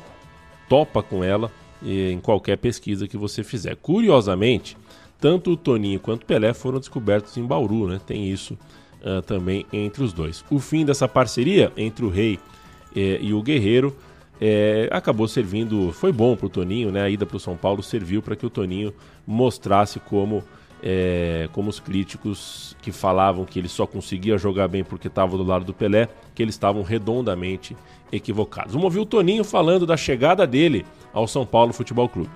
[0.68, 1.52] topa com ela
[1.84, 3.76] em qualquer pesquisa que você fizer.
[3.76, 4.76] Curiosamente,
[5.20, 8.00] tanto o Toninho quanto o Pelé foram descobertos em Bauru, né?
[8.06, 8.58] Tem isso
[9.02, 10.44] uh, também entre os dois.
[10.50, 12.40] O fim dessa parceria entre o Rei
[12.96, 13.96] eh, e o Guerreiro
[14.40, 17.02] eh, acabou servindo, foi bom para o Toninho, né?
[17.02, 18.94] A ida para o São Paulo serviu para que o Toninho
[19.26, 20.44] mostrasse como
[20.82, 25.44] é, como os críticos que falavam que ele só conseguia jogar bem porque estava do
[25.44, 27.76] lado do Pelé, que eles estavam redondamente
[28.12, 28.74] equivocados.
[28.74, 32.30] Vamos ouvir o Toninho falando da chegada dele ao São Paulo Futebol Clube.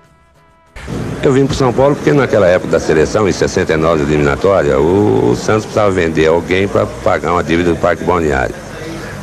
[1.22, 5.64] Eu vim para São Paulo porque naquela época da seleção, em 69, eliminatória, o Santos
[5.64, 8.54] precisava vender alguém para pagar uma dívida do Parque Balneário.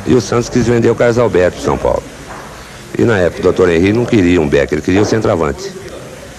[0.06, 2.02] E o Santos quis vender o Carlos Alberto para São Paulo.
[2.98, 5.70] E na época o doutor Henrique não queria um Beck, ele queria o centroavante.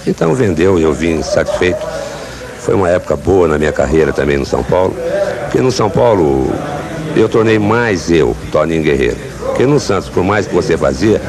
[0.05, 1.86] Então vendeu e eu vim satisfeito.
[2.59, 4.95] Foi uma época boa na minha carreira também no São Paulo.
[5.43, 6.51] Porque no São Paulo
[7.16, 9.30] eu tornei mais eu, Toninho Guerreiro.
[9.52, 11.22] Porque no Santos, por mais que você fazia,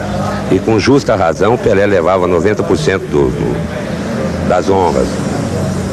[0.50, 5.08] e com justa razão, Pelé levava 90% do, do das honras.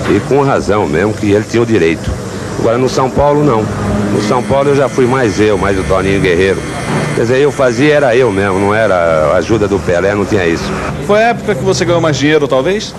[0.10, 2.10] E com razão mesmo que ele tinha o direito.
[2.60, 3.64] Agora no São Paulo não.
[4.14, 6.62] No São Paulo eu já fui mais eu, mais o Toninho Guerreiro.
[7.16, 10.46] Quer dizer, eu fazia era eu mesmo, não era a ajuda do Pelé, não tinha
[10.46, 10.64] isso.
[11.08, 12.94] Foi a época que você ganhou mais dinheiro, talvez?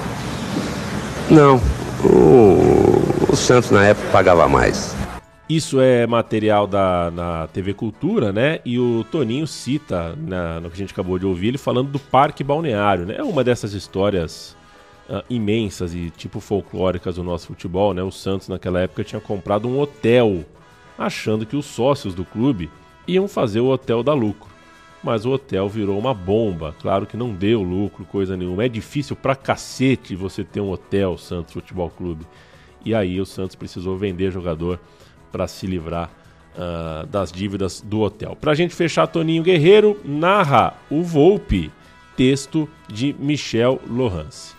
[1.30, 1.60] Não.
[2.02, 4.94] O, o Santos na época pagava mais.
[5.50, 8.60] Isso é material da na TV Cultura, né?
[8.64, 11.98] E o Toninho cita na, no que a gente acabou de ouvir ele falando do
[11.98, 13.16] Parque Balneário, né?
[13.18, 14.56] É uma dessas histórias
[15.08, 18.00] uh, imensas e tipo folclóricas do nosso futebol, né?
[18.00, 20.44] O Santos naquela época tinha comprado um hotel,
[20.96, 22.70] achando que os sócios do clube
[23.08, 24.48] iam fazer o hotel dar lucro.
[25.02, 26.76] Mas o hotel virou uma bomba.
[26.80, 28.66] Claro que não deu lucro, coisa nenhuma.
[28.66, 32.24] É difícil pra cacete você ter um hotel, Santos Futebol Clube.
[32.84, 34.78] E aí o Santos precisou vender jogador
[35.30, 36.10] para se livrar
[36.54, 38.36] uh, das dívidas do hotel.
[38.40, 41.70] Pra gente fechar, Toninho Guerreiro narra o Volpe,
[42.16, 44.54] texto de Michel Lohance.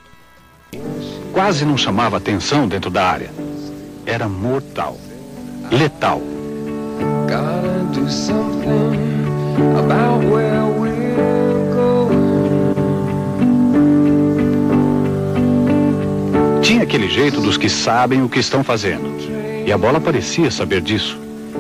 [1.34, 3.30] Quase não chamava atenção dentro da área.
[4.06, 4.98] Era mortal,
[5.72, 6.22] letal.
[16.62, 19.41] Tinha aquele jeito dos que sabem o que estão fazendo.
[19.66, 21.20] E a bola parecia saber disso.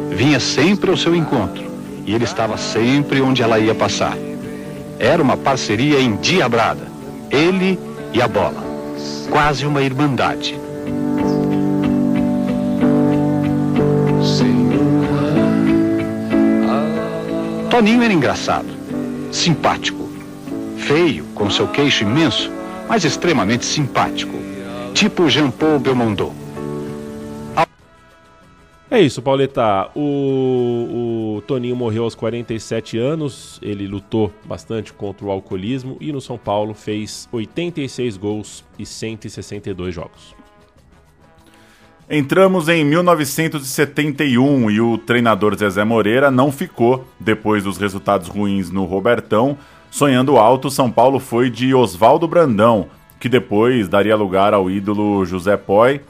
[0.09, 1.63] Vinha sempre ao seu encontro.
[2.05, 4.17] E ele estava sempre onde ela ia passar.
[4.99, 6.87] Era uma parceria endiabrada.
[7.29, 7.79] Ele
[8.13, 8.71] e a bola
[9.31, 10.59] quase uma irmandade.
[17.69, 18.67] Toninho era engraçado,
[19.31, 20.09] simpático,
[20.77, 22.51] feio, com seu queixo imenso,
[22.87, 24.37] mas extremamente simpático,
[24.93, 26.40] tipo Jean-Paul Belmondo.
[28.93, 29.89] É isso, Pauleta.
[29.95, 33.57] O, o, Toninho morreu aos 47 anos.
[33.61, 39.95] Ele lutou bastante contra o alcoolismo e no São Paulo fez 86 gols e 162
[39.95, 40.35] jogos.
[42.09, 48.83] Entramos em 1971 e o treinador Zezé Moreira não ficou depois dos resultados ruins no
[48.83, 49.57] Robertão.
[49.89, 52.89] Sonhando alto, São Paulo foi de Oswaldo Brandão,
[53.21, 56.01] que depois daria lugar ao ídolo José Poi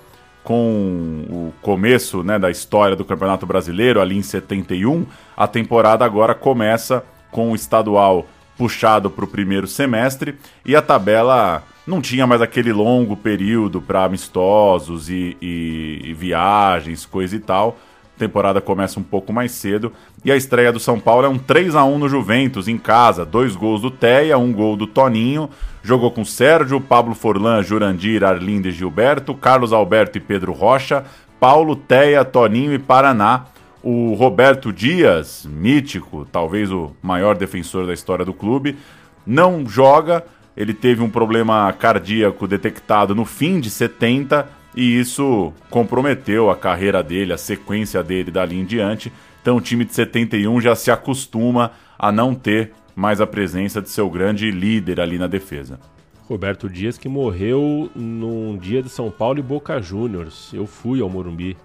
[0.44, 6.34] com o começo né, da história do Campeonato Brasileiro, ali em 71, a temporada agora
[6.34, 8.26] começa com o estadual
[8.58, 10.36] puxado para o primeiro semestre
[10.66, 17.06] e a tabela não tinha mais aquele longo período para amistosos e, e, e viagens,
[17.06, 17.78] coisa e tal
[18.22, 19.92] temporada começa um pouco mais cedo.
[20.24, 23.26] E a estreia do São Paulo é um 3 a 1 no Juventus, em casa.
[23.26, 25.50] Dois gols do Teia, um gol do Toninho.
[25.84, 31.04] Jogou com Sérgio, Pablo Forlan, Jurandir, Arlindo e Gilberto, Carlos Alberto e Pedro Rocha,
[31.40, 33.46] Paulo, Teia, Toninho e Paraná.
[33.84, 38.78] O Roberto Dias, mítico, talvez o maior defensor da história do clube,
[39.26, 40.24] não joga.
[40.56, 47.04] Ele teve um problema cardíaco detectado no fim de 70 e isso comprometeu a carreira
[47.04, 49.12] dele, a sequência dele dali em diante.
[49.42, 53.90] Então o time de 71 já se acostuma a não ter mais a presença de
[53.90, 55.80] seu grande líder ali na defesa.
[56.28, 60.52] Roberto Dias, que morreu num dia de São Paulo e Boca Juniors.
[60.54, 61.58] Eu fui ao Morumbi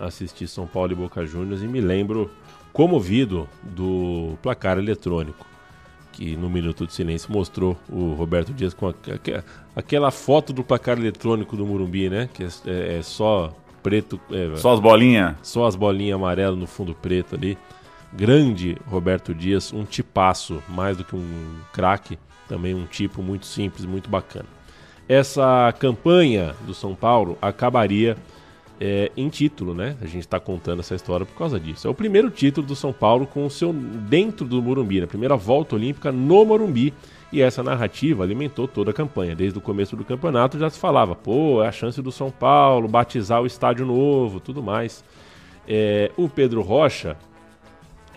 [0.00, 2.30] assistir São Paulo e Boca Juniors e me lembro
[2.72, 5.44] comovido do placar eletrônico,
[6.18, 9.42] que no Minuto de Silêncio mostrou o Roberto Dias com a, a,
[9.76, 12.28] aquela foto do placar eletrônico do Morumbi, né?
[12.34, 14.20] Que é, é só preto.
[14.28, 15.36] É, só as bolinhas?
[15.44, 17.56] Só as bolinhas amarelas no fundo preto ali.
[18.12, 23.84] Grande Roberto Dias, um tipaço, mais do que um craque, também um tipo muito simples,
[23.86, 24.46] muito bacana.
[25.08, 28.16] Essa campanha do São Paulo acabaria
[28.80, 29.96] é, em título, né?
[30.00, 31.86] A gente está contando essa história por causa disso.
[31.86, 35.36] É o primeiro título do São Paulo com o seu dentro do Morumbi, na primeira
[35.36, 36.94] volta olímpica no Morumbi.
[37.30, 39.36] E essa narrativa alimentou toda a campanha.
[39.36, 42.88] Desde o começo do campeonato já se falava, pô, é a chance do São Paulo
[42.88, 45.04] batizar o estádio novo, tudo mais.
[45.66, 47.16] É, o Pedro Rocha,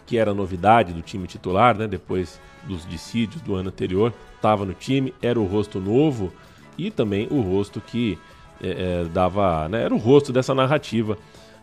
[0.05, 1.87] que era novidade do time titular, né?
[1.87, 6.31] Depois dos dissídios do ano anterior, estava no time, era o rosto novo
[6.77, 8.17] e também o rosto que
[8.61, 11.17] é, é, dava, né, era o rosto dessa narrativa.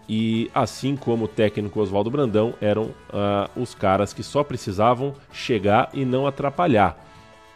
[0.09, 5.91] E assim como o técnico Oswaldo Brandão, eram uh, os caras que só precisavam chegar
[5.93, 6.99] e não atrapalhar,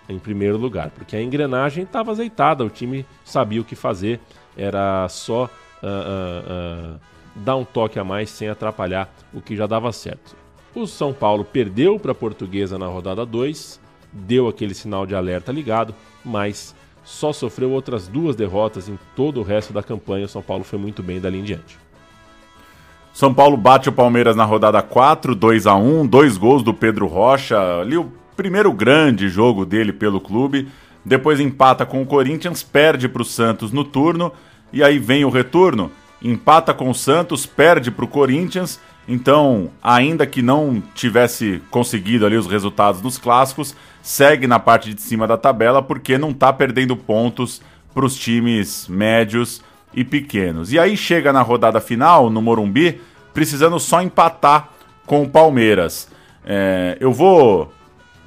[0.06, 4.20] em primeiro lugar, porque a engrenagem estava azeitada, o time sabia o que fazer,
[4.54, 7.00] era só uh, uh,
[7.34, 10.36] dar um toque a mais sem atrapalhar o que já dava certo.
[10.74, 13.80] O São Paulo perdeu para a Portuguesa na rodada 2,
[14.12, 16.74] deu aquele sinal de alerta ligado, mas
[17.04, 20.26] só sofreu outras duas derrotas em todo o resto da campanha.
[20.26, 21.78] O São Paulo foi muito bem dali em diante.
[23.12, 27.06] São Paulo bate o Palmeiras na rodada 4, 2 a 1 dois gols do Pedro
[27.06, 27.80] Rocha.
[27.80, 30.68] Ali o primeiro grande jogo dele pelo clube.
[31.04, 34.32] Depois empata com o Corinthians, perde para o Santos no turno.
[34.72, 35.90] E aí vem o retorno,
[36.22, 38.80] empata com o Santos, perde para o Corinthians.
[39.06, 45.00] Então, ainda que não tivesse conseguido ali os resultados nos clássicos, segue na parte de
[45.00, 47.62] cima da tabela porque não está perdendo pontos
[47.94, 49.62] para os times médios
[49.94, 50.72] e pequenos.
[50.72, 53.00] E aí chega na rodada final, no Morumbi,
[53.32, 54.70] precisando só empatar
[55.06, 56.08] com o Palmeiras.
[56.44, 57.72] É, eu vou.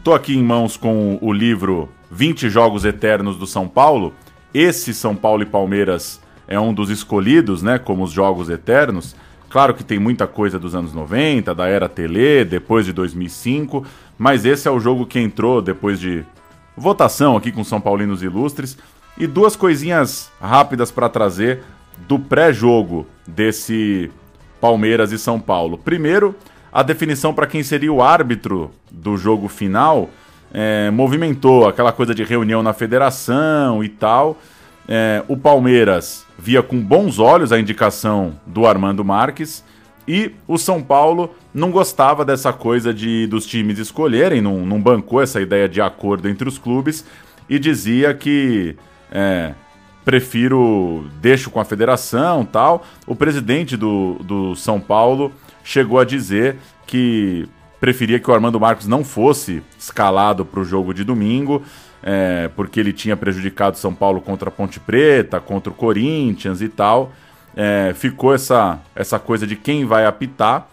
[0.04, 4.14] Tô aqui em mãos com o livro 20 Jogos Eternos do São Paulo.
[4.54, 9.16] Esse São Paulo e Palmeiras é um dos escolhidos, né, como os Jogos Eternos.
[9.56, 13.86] Claro que tem muita coisa dos anos 90, da era Tele, depois de 2005,
[14.18, 16.26] mas esse é o jogo que entrou depois de
[16.76, 18.78] votação aqui com São Paulinos Ilustres.
[19.18, 21.64] E duas coisinhas rápidas para trazer
[22.06, 24.12] do pré-jogo desse
[24.60, 25.78] Palmeiras e São Paulo.
[25.78, 26.36] Primeiro,
[26.70, 30.10] a definição para quem seria o árbitro do jogo final
[30.54, 34.38] é, movimentou aquela coisa de reunião na federação e tal.
[34.88, 39.64] É, o Palmeiras via com bons olhos a indicação do Armando Marques
[40.08, 45.22] e o São Paulo não gostava dessa coisa de dos times escolherem, não, não bancou
[45.22, 47.04] essa ideia de acordo entre os clubes
[47.50, 48.76] e dizia que
[49.12, 49.54] é,
[50.04, 52.86] prefiro deixo com a federação tal.
[53.08, 55.32] O presidente do, do São Paulo
[55.64, 57.48] chegou a dizer que
[57.80, 61.64] preferia que o Armando Marques não fosse escalado para o jogo de domingo
[62.08, 66.70] é, porque ele tinha prejudicado São Paulo contra a Ponte Preta, contra o Corinthians e
[66.70, 67.12] tal.
[67.56, 70.68] É, ficou essa, essa coisa de quem vai apitar.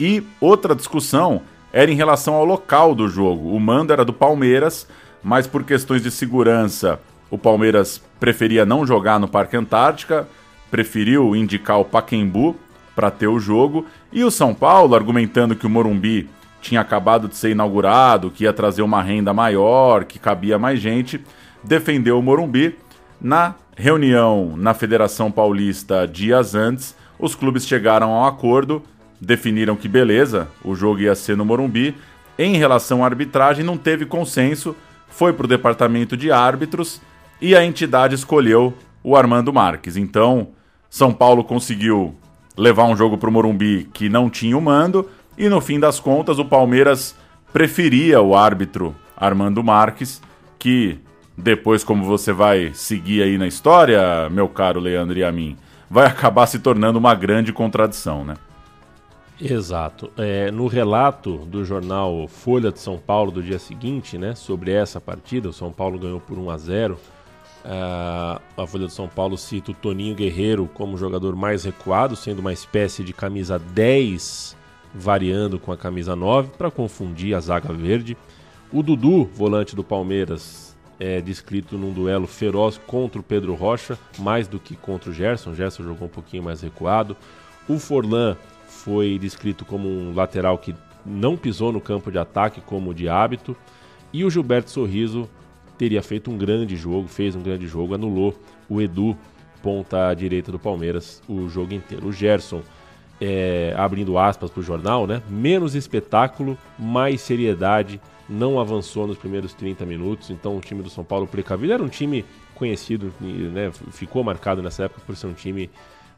[0.00, 1.42] E outra discussão
[1.72, 3.54] era em relação ao local do jogo.
[3.54, 4.88] O mando era do Palmeiras,
[5.22, 6.98] mas por questões de segurança,
[7.30, 10.26] o Palmeiras preferia não jogar no Parque Antártica,
[10.68, 12.56] preferiu indicar o Paquembu
[12.96, 13.86] para ter o jogo.
[14.12, 16.28] E o São Paulo, argumentando que o Morumbi
[16.60, 21.20] tinha acabado de ser inaugurado, que ia trazer uma renda maior, que cabia mais gente,
[21.62, 22.76] defendeu o Morumbi.
[23.20, 28.82] Na reunião na Federação Paulista dias antes, os clubes chegaram ao acordo,
[29.20, 31.94] definiram que beleza, o jogo ia ser no Morumbi.
[32.38, 34.74] Em relação à arbitragem, não teve consenso,
[35.08, 37.00] foi para o departamento de árbitros
[37.40, 39.96] e a entidade escolheu o Armando Marques.
[39.96, 40.48] Então,
[40.88, 42.14] São Paulo conseguiu
[42.56, 45.08] levar um jogo para o Morumbi que não tinha o mando
[45.40, 47.16] e no fim das contas, o Palmeiras
[47.50, 50.20] preferia o árbitro Armando Marques,
[50.58, 50.98] que
[51.34, 55.56] depois, como você vai seguir aí na história, meu caro Leandro e a mim,
[55.88, 58.34] vai acabar se tornando uma grande contradição, né?
[59.40, 60.12] Exato.
[60.18, 65.00] É, no relato do jornal Folha de São Paulo do dia seguinte, né, sobre essa
[65.00, 66.94] partida, o São Paulo ganhou por 1 a 0.
[67.64, 72.40] Uh, a Folha de São Paulo cita o Toninho Guerreiro como jogador mais recuado, sendo
[72.40, 74.59] uma espécie de camisa 10
[74.94, 78.16] variando com a camisa 9 para confundir a zaga verde.
[78.72, 84.46] O Dudu, volante do Palmeiras, é descrito num duelo feroz contra o Pedro Rocha, mais
[84.46, 85.50] do que contra o Gerson.
[85.50, 87.16] O Gerson jogou um pouquinho mais recuado.
[87.68, 88.36] O Forlan
[88.68, 90.74] foi descrito como um lateral que
[91.04, 93.56] não pisou no campo de ataque como de hábito.
[94.12, 95.28] E o Gilberto Sorriso
[95.78, 98.38] teria feito um grande jogo, fez um grande jogo, anulou
[98.68, 99.16] o Edu,
[99.62, 102.08] ponta direita do Palmeiras, o jogo inteiro.
[102.08, 102.62] O Gerson,
[103.20, 105.22] é, abrindo aspas para o jornal, né?
[105.28, 111.04] Menos espetáculo, mais seriedade, não avançou nos primeiros 30 minutos, então o time do São
[111.04, 113.70] Paulo precavido era um time conhecido, né?
[113.90, 115.68] ficou marcado nessa época por ser um time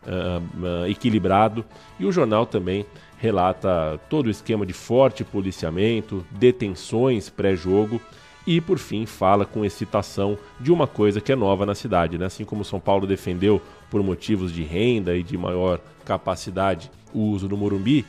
[0.07, 1.64] uh, uh, equilibrado,
[1.98, 2.84] e o jornal também
[3.16, 8.00] relata todo o esquema de forte policiamento, detenções pré-jogo
[8.47, 12.18] e, por fim, fala com excitação de uma coisa que é nova na cidade.
[12.18, 12.26] Né?
[12.26, 17.47] Assim como São Paulo defendeu por motivos de renda e de maior capacidade o uso
[17.47, 18.05] do Morumbi,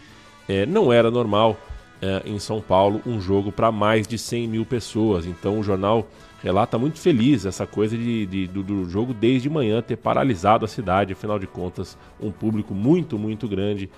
[0.48, 1.58] é, não era normal
[2.02, 5.26] é, em São Paulo um jogo para mais de 100 mil pessoas.
[5.26, 6.08] Então o jornal
[6.42, 10.68] relata muito feliz essa coisa de, de do, do, jogo desde manhã ter paralisado a
[10.68, 11.14] cidade.
[11.14, 13.90] Afinal de contas, um público muito, muito grande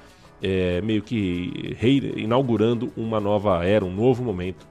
[0.41, 1.75] é, meio que
[2.15, 4.67] inaugurando uma nova era, um novo momento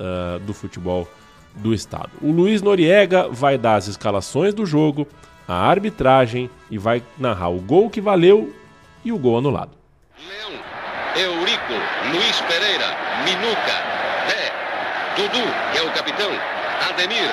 [0.00, 1.06] uh, do futebol
[1.54, 2.10] do estado.
[2.20, 5.06] O Luiz Noriega vai dar as escalações do jogo,
[5.46, 8.54] a arbitragem e vai narrar o gol que valeu
[9.04, 9.72] e o gol anulado.
[10.28, 10.52] Leão,
[11.16, 11.72] Eurico,
[12.12, 12.86] Luiz Pereira,
[13.24, 13.74] Minuca,
[14.28, 14.52] Té,
[15.16, 16.30] Dudu, que é o capitão,
[16.88, 17.30] Ademir,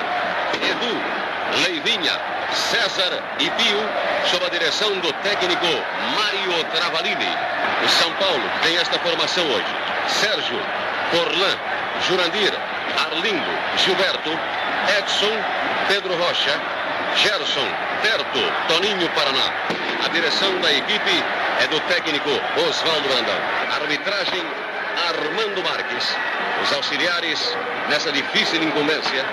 [0.56, 2.14] Edu, Leivinha,
[2.52, 3.80] César e Pio,
[4.26, 5.66] sob a direção do técnico
[6.16, 7.30] Mário Travalini.
[7.86, 9.66] O São Paulo tem esta formação hoje.
[10.08, 10.60] Sérgio,
[11.12, 11.58] Forlan,
[12.02, 12.54] Jurandir,
[12.98, 14.32] Arlindo, Gilberto,
[14.98, 15.34] Edson,
[15.88, 16.60] Pedro Rocha,
[17.16, 17.68] Gerson,
[18.02, 19.52] Terto, Toninho Paraná.
[20.06, 21.24] A direção da equipe
[21.62, 22.30] é do técnico
[22.68, 23.36] Oswaldo Brandão.
[23.82, 24.44] Arbitragem
[25.10, 26.16] Armando Marques.
[26.64, 27.56] Os auxiliares
[27.90, 29.26] nessa difícil incumbência,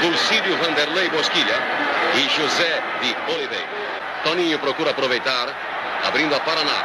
[0.00, 1.54] Dulcídio Vanderlei Bosquilha
[2.14, 3.64] e José de Oliveira.
[4.24, 5.48] Toninho procura aproveitar,
[6.06, 6.84] abrindo a Paraná.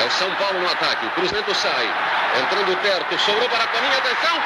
[0.00, 1.88] É o São Paulo no ataque, o cruzamento sai.
[2.34, 4.36] Entrando o Terto, sobrou para Toninho, atenção!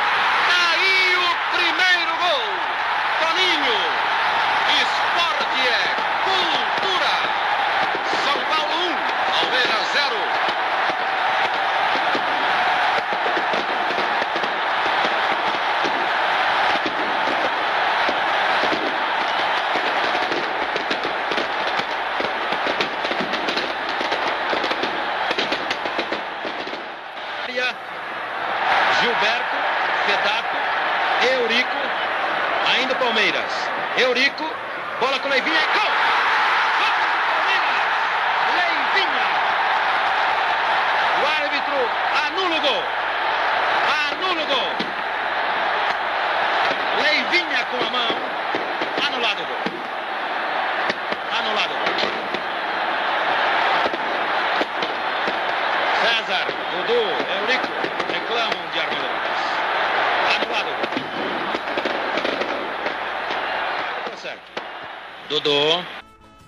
[0.70, 2.44] Aí o primeiro gol!
[3.20, 3.78] Toninho!
[4.82, 7.14] Esporte é cultura!
[8.24, 8.96] São Paulo 1,
[9.32, 10.40] Palmeiras 0.
[29.00, 29.56] Gilberto,
[30.06, 30.56] Fedato,
[31.32, 31.76] Eurico,
[32.70, 33.68] ainda o Palmeiras.
[33.96, 34.44] Eurico,
[35.00, 35.90] bola com Leivinha e gol!
[36.78, 37.80] Gol do Palmeiras!
[38.56, 39.26] Leivinha!
[41.22, 41.78] O árbitro
[42.26, 42.84] anula o gol!
[44.10, 44.72] Anula o gol!
[47.02, 48.16] Leivinha com a mão,
[49.06, 49.62] anulado o gol.
[51.38, 51.90] Anulado o gol.
[56.02, 57.02] César, Dudu,
[57.40, 59.42] Eurico reclamam de Armando Marques.
[60.36, 60.86] Anulado o gol.
[64.10, 64.48] Tá certo.
[65.28, 65.84] Dudu.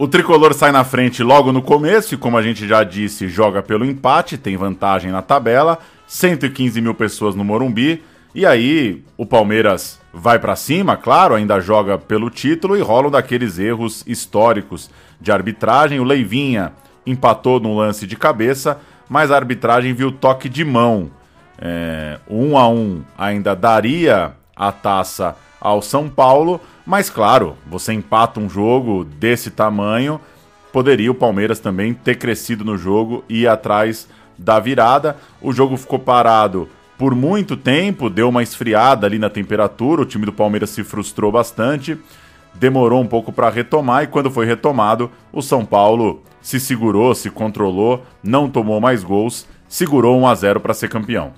[0.03, 3.63] O tricolor sai na frente logo no começo e, como a gente já disse, joga
[3.63, 5.79] pelo empate, tem vantagem na tabela.
[6.09, 8.03] 115 mil pessoas no Morumbi.
[8.35, 13.61] E aí o Palmeiras vai para cima, claro, ainda joga pelo título e rolam daqueles
[13.61, 14.91] erros históricos
[15.21, 16.01] de arbitragem.
[16.01, 16.73] O Leivinha
[17.07, 21.13] empatou no lance de cabeça, mas a arbitragem viu toque de mão.
[21.61, 28.41] É, um a um ainda daria a taça ao São Paulo, mas claro, você empata
[28.41, 30.21] um jogo desse tamanho,
[30.73, 35.17] poderia o Palmeiras também ter crescido no jogo e ir atrás da virada.
[35.41, 40.27] O jogo ficou parado por muito tempo, deu uma esfriada ali na temperatura, o time
[40.27, 41.97] do Palmeiras se frustrou bastante,
[42.55, 47.31] demorou um pouco para retomar e quando foi retomado, o São Paulo se segurou, se
[47.31, 51.33] controlou, não tomou mais gols, segurou 1 a 0 para ser campeão.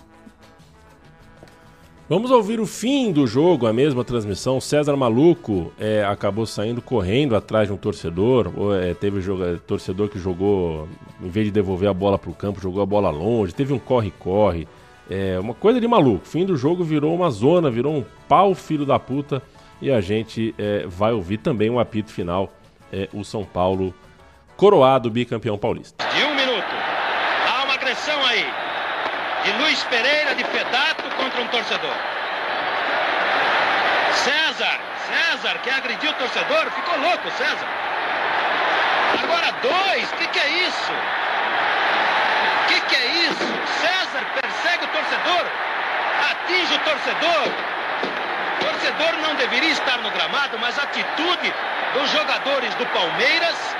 [2.06, 4.60] Vamos ouvir o fim do jogo, a mesma transmissão.
[4.60, 8.52] César Maluco é, acabou saindo correndo atrás de um torcedor.
[8.82, 10.86] É, teve joga, torcedor que jogou,
[11.22, 13.54] em vez de devolver a bola para o campo, jogou a bola longe.
[13.54, 14.68] Teve um corre-corre.
[15.08, 16.26] É uma coisa de maluco.
[16.26, 19.42] Fim do jogo virou uma zona, virou um pau filho da puta.
[19.80, 22.52] E a gente é, vai ouvir também um apito final.
[22.92, 23.94] É, o São Paulo
[24.58, 26.04] coroado bicampeão paulista.
[26.14, 26.68] De um minuto.
[27.48, 28.44] Há uma agressão aí.
[29.42, 30.93] De Luiz Pereira, de Fedato
[31.34, 31.94] contra um torcedor.
[34.12, 34.78] César,
[35.08, 37.66] César, que agrediu o torcedor, ficou louco, César.
[39.22, 40.92] Agora dois, o que, que é isso?
[42.62, 43.46] O que, que é isso?
[43.80, 45.44] César persegue o torcedor,
[46.30, 47.48] atinge o torcedor.
[48.60, 51.54] O torcedor não deveria estar no gramado, mas a atitude
[51.94, 53.76] dos jogadores do Palmeiras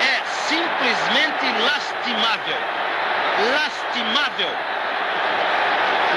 [0.00, 2.58] é simplesmente lastimável.
[3.54, 4.81] Lastimável.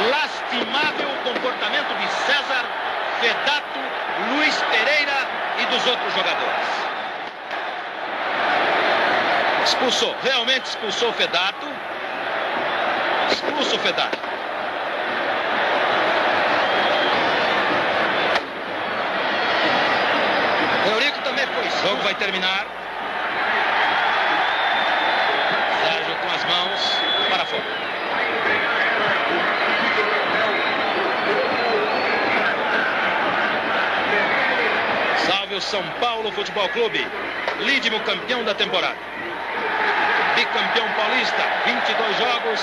[0.09, 2.65] Lastimável comportamento de César,
[3.21, 3.79] Fedato
[4.29, 5.27] Luiz Pereira
[5.59, 6.67] e dos outros jogadores.
[9.65, 11.67] Expulsou, realmente expulsou o Fedato.
[13.29, 14.17] Expulso o Fedato.
[20.91, 21.67] Eurico também foi.
[21.67, 22.65] O jogo vai terminar.
[25.83, 27.85] Sérgio com as mãos para fora.
[35.45, 37.07] Salve o São Paulo Futebol Clube,
[37.59, 38.97] lídimo campeão da temporada.
[40.33, 42.59] Bicampeão paulista, 22 jogos,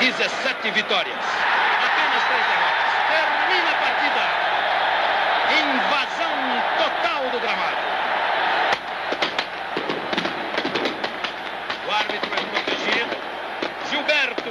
[0.00, 1.14] 17 vitórias.
[1.14, 2.90] Apenas três derrotas.
[3.14, 4.22] Termina a partida.
[5.62, 6.34] Invasão
[6.76, 7.76] total do gramado.
[11.86, 13.16] O árbitro é protegido.
[13.90, 14.50] Gilberto,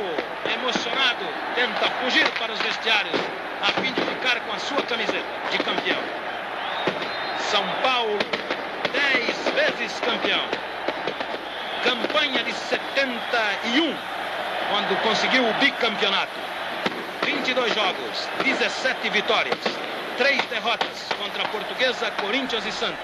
[0.54, 3.20] emocionado, tenta fugir para os vestiários
[3.62, 6.33] a fim de ficar com a sua camiseta de campeão.
[7.54, 8.18] São Paulo,
[8.94, 10.42] 10 vezes campeão.
[11.84, 13.96] Campanha de 71,
[14.72, 16.32] quando conseguiu o bicampeonato.
[17.24, 19.60] 22 jogos, 17 vitórias,
[20.18, 22.98] 3 derrotas contra a Portuguesa, Corinthians e Santos.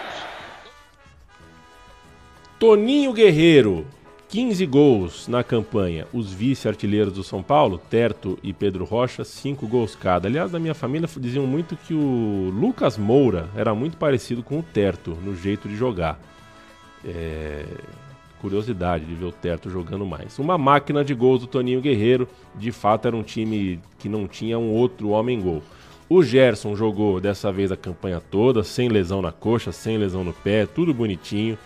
[2.57, 3.85] Toninho Guerreiro,
[4.29, 6.05] 15 gols na campanha.
[6.13, 10.27] Os vice-artilheiros do São Paulo, Terto e Pedro Rocha, 5 gols cada.
[10.27, 14.63] Aliás, da minha família diziam muito que o Lucas Moura era muito parecido com o
[14.63, 16.19] Terto no jeito de jogar.
[17.03, 17.65] É...
[18.39, 20.37] Curiosidade de ver o Terto jogando mais.
[20.37, 22.27] Uma máquina de gols do Toninho Guerreiro.
[22.55, 25.63] De fato, era um time que não tinha um outro homem-gol.
[26.07, 30.33] O Gerson jogou dessa vez a campanha toda, sem lesão na coxa, sem lesão no
[30.33, 31.57] pé, tudo bonitinho.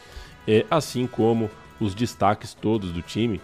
[0.48, 1.50] É, assim como
[1.84, 3.42] os destaques todos do time.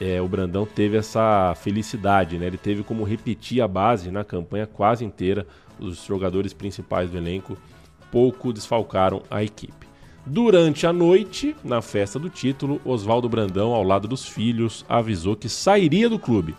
[0.00, 2.46] É, o Brandão teve essa felicidade, né?
[2.46, 5.46] Ele teve como repetir a base na campanha quase inteira.
[5.78, 7.56] Os jogadores principais do elenco
[8.10, 9.86] pouco desfalcaram a equipe.
[10.24, 15.48] Durante a noite, na festa do título, Oswaldo Brandão, ao lado dos filhos, avisou que
[15.48, 16.54] sairia do clube.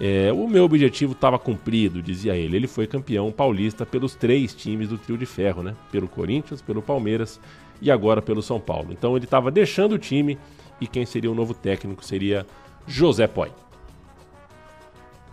[0.00, 2.56] É, o meu objetivo estava cumprido, dizia ele.
[2.56, 5.74] Ele foi campeão paulista pelos três times do trio de ferro, né?
[5.90, 7.40] Pelo Corinthians, pelo Palmeiras
[7.80, 8.88] e agora pelo São Paulo.
[8.92, 10.38] Então ele estava deixando o time
[10.80, 12.46] e quem seria o novo técnico seria
[12.86, 13.50] José Poi.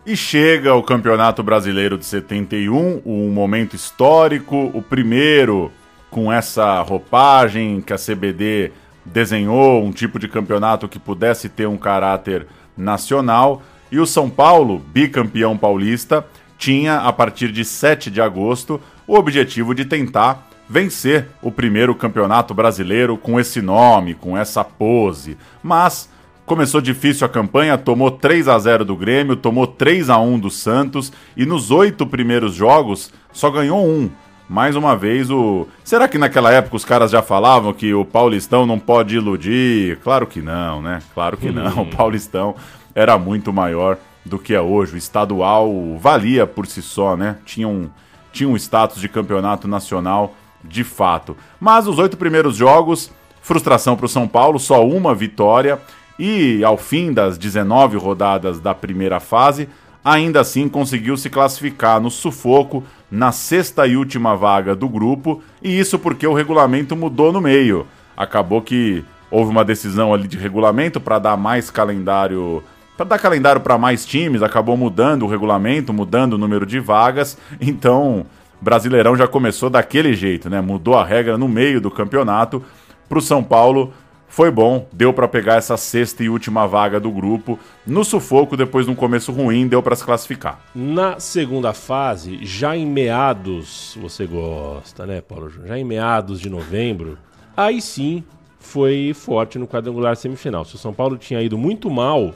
[0.04, 5.72] E chega o Campeonato Brasileiro de 71, um momento histórico, o primeiro
[6.10, 8.72] com essa roupagem que a CBD
[9.04, 13.62] desenhou, um tipo de campeonato que pudesse ter um caráter nacional.
[13.90, 16.24] E o São Paulo, bicampeão paulista,
[16.56, 22.52] tinha, a partir de 7 de agosto, o objetivo de tentar vencer o primeiro campeonato
[22.52, 25.36] brasileiro com esse nome, com essa pose.
[25.62, 26.08] Mas
[26.44, 30.50] começou difícil a campanha, tomou 3 a 0 do Grêmio, tomou 3 a 1 do
[30.50, 34.10] Santos e nos oito primeiros jogos só ganhou um.
[34.48, 35.66] Mais uma vez o.
[35.82, 39.98] Será que naquela época os caras já falavam que o Paulistão não pode iludir?
[40.04, 41.00] Claro que não, né?
[41.12, 41.82] Claro que não.
[41.82, 42.54] O Paulistão
[42.94, 44.94] era muito maior do que é hoje.
[44.94, 47.38] O estadual valia por si só, né?
[47.44, 47.90] Tinha um,
[48.32, 51.36] tinha um status de campeonato nacional de fato.
[51.60, 53.10] Mas os oito primeiros jogos,
[53.42, 55.80] frustração para o São Paulo, só uma vitória.
[56.18, 59.68] E ao fim das 19 rodadas da primeira fase,
[60.06, 65.78] ainda assim conseguiu se classificar no sufoco na sexta e última vaga do grupo, e
[65.78, 67.86] isso porque o regulamento mudou no meio.
[68.16, 72.62] Acabou que houve uma decisão ali de regulamento para dar mais calendário,
[72.96, 77.36] para dar calendário para mais times, acabou mudando o regulamento, mudando o número de vagas,
[77.60, 78.24] então
[78.60, 80.60] Brasileirão já começou daquele jeito, né?
[80.60, 82.62] Mudou a regra no meio do campeonato.
[83.08, 83.92] Para o São Paulo
[84.28, 87.58] foi bom, deu para pegar essa sexta e última vaga do grupo.
[87.86, 90.60] No sufoco, depois de um começo ruim, deu para se classificar.
[90.74, 95.50] Na segunda fase, já em meados, você gosta, né, Paulo?
[95.64, 97.16] Já em meados de novembro,
[97.56, 98.24] aí sim
[98.58, 100.64] foi forte no quadrangular semifinal.
[100.64, 102.34] Se o São Paulo tinha ido muito mal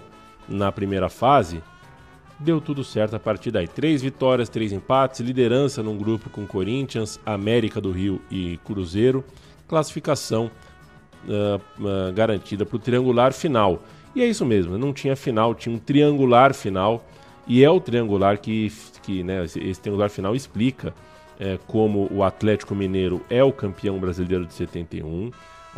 [0.48, 1.60] na primeira fase,
[2.41, 3.68] deu tudo certo a partir daí.
[3.68, 9.24] Três vitórias, três empates, liderança num grupo com Corinthians, América do Rio e Cruzeiro,
[9.68, 10.51] classificação
[11.26, 13.82] uh, uh, garantida para o triangular final.
[14.14, 17.07] E é isso mesmo, não tinha final, tinha um triangular final,
[17.47, 18.72] e é o triangular que,
[19.03, 20.95] que né, esse, triangular final explica
[21.38, 25.30] é, como o Atlético Mineiro é o campeão brasileiro de 71.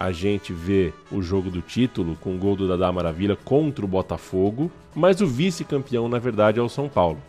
[0.02, 3.88] A gente vê o jogo do título com o gol do Dadá Maravilha contra o
[3.88, 7.22] Botafogo, mas o vice-campeão, na verdade, é o São Paulo.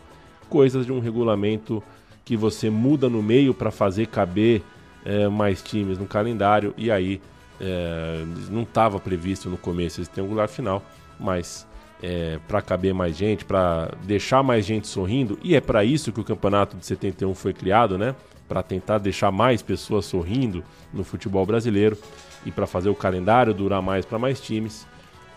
[0.48, 1.80] Coisas de um regulamento
[2.24, 4.60] que você muda no meio para fazer caber
[5.04, 7.20] é, mais times no calendário, e aí
[7.60, 10.82] é, não estava previsto no começo esse triangular final,
[11.20, 11.64] mas
[12.02, 16.20] é, para caber mais gente, para deixar mais gente sorrindo, e é para isso que
[16.20, 18.16] o campeonato de 71 foi criado, né?
[18.48, 21.96] Para tentar deixar mais pessoas sorrindo no futebol brasileiro
[22.44, 24.86] e para fazer o calendário durar mais para mais times,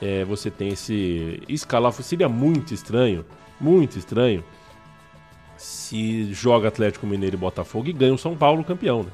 [0.02, 1.94] é, você tem esse escalar.
[1.94, 3.26] Seria muito estranho,
[3.60, 4.44] muito estranho,
[5.58, 9.04] se joga Atlético Mineiro e Botafogo e ganha o São Paulo campeão.
[9.04, 9.12] Né?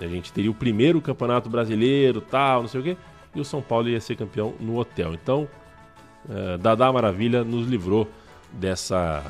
[0.00, 2.96] A gente teria o primeiro campeonato brasileiro, tal, não sei o quê,
[3.34, 5.14] e o São Paulo ia ser campeão no hotel.
[5.14, 5.48] Então,
[6.28, 8.08] é, Dadá Maravilha nos livrou
[8.52, 9.24] dessa,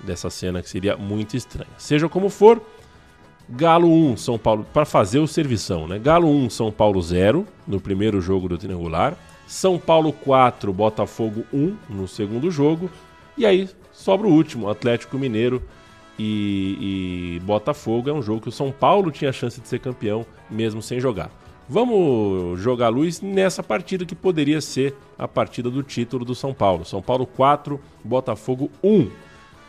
[0.00, 1.70] dessa cena que seria muito estranha.
[1.76, 2.62] Seja como for,
[3.48, 5.98] Galo 1, São Paulo, para fazer o servição, né?
[5.98, 9.16] Galo 1, São Paulo 0 no primeiro jogo do triangular.
[9.46, 12.90] São Paulo 4, Botafogo 1 no segundo jogo.
[13.36, 15.62] E aí sobra o último, Atlético Mineiro
[16.18, 18.10] e, e Botafogo.
[18.10, 21.30] É um jogo que o São Paulo tinha chance de ser campeão, mesmo sem jogar.
[21.66, 26.84] Vamos jogar luz nessa partida que poderia ser a partida do título do São Paulo.
[26.84, 29.10] São Paulo 4, Botafogo 1.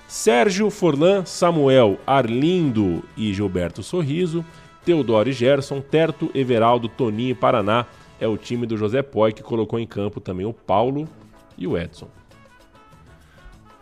[0.10, 4.44] Sérgio, Forlan, Samuel, Arlindo e Gilberto Sorriso,
[4.84, 7.86] Teodoro e Gerson, Terto, Everaldo, Toninho e Paraná.
[8.20, 11.08] É o time do José Poi que colocou em campo também o Paulo
[11.56, 12.08] e o Edson.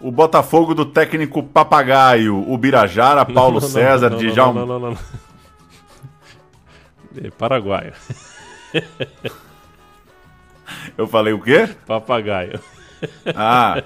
[0.01, 4.59] O Botafogo do técnico Papagaio, o Birajara, Paulo não, César, não, não, Djalma.
[4.59, 4.97] Não, não, não, não.
[7.23, 7.93] É Paraguaio.
[10.97, 11.69] Eu falei o quê?
[11.85, 12.59] Papagaio.
[13.33, 13.81] Ah,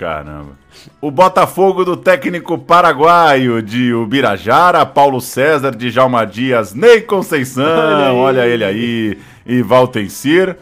[0.00, 0.52] Caramba.
[0.98, 8.46] O Botafogo do técnico paraguaio de Ubirajara, Paulo César, de Jalma Dias, Ney Conceição, olha,
[8.46, 10.56] ele aí, e Valtencir.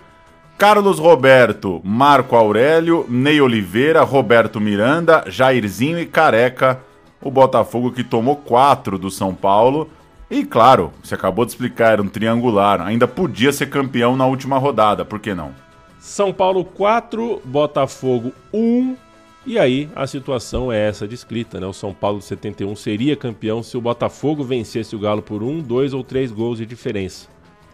[0.59, 6.81] Carlos Roberto, Marco Aurélio, Ney Oliveira, Roberto Miranda, Jairzinho e Careca.
[7.23, 9.89] O Botafogo que tomou quatro do São Paulo.
[10.29, 12.81] E claro, você acabou de explicar, era um triangular.
[12.81, 15.53] Ainda podia ser campeão na última rodada, por que não?
[16.01, 18.97] São Paulo 4, Botafogo 1,
[19.49, 21.67] e aí a situação é essa descrita, né?
[21.67, 25.63] O São Paulo de 71 seria campeão se o Botafogo vencesse o Galo por um,
[25.63, 27.29] dois ou três gols de diferença.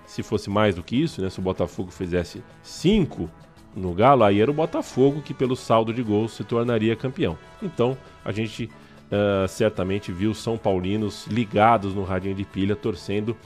[0.07, 1.29] Se fosse mais do que isso, né?
[1.29, 3.29] Se o Botafogo fizesse cinco
[3.75, 7.37] no Galo, aí era o Botafogo que pelo saldo de gols se tornaria campeão.
[7.61, 8.71] Então a gente
[9.11, 13.37] uh, certamente viu São Paulinos ligados no radinho de pilha torcendo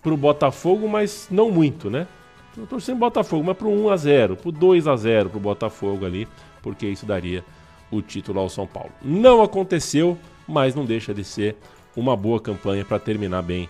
[0.00, 2.06] pro Botafogo, mas não muito, né?
[2.68, 6.28] Torcendo Botafogo, mas pro 1 a 0, pro 2 a 0 pro Botafogo ali,
[6.62, 7.44] porque isso daria
[7.90, 8.90] o título ao São Paulo.
[9.02, 11.56] Não aconteceu, mas não deixa de ser
[11.96, 13.68] uma boa campanha para terminar bem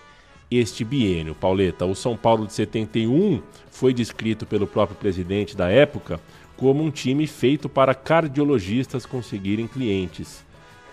[0.49, 1.35] este biênio.
[1.35, 6.19] Pauleta, o São Paulo de 71 foi descrito pelo próprio presidente da época
[6.57, 10.45] como um time feito para cardiologistas conseguirem clientes,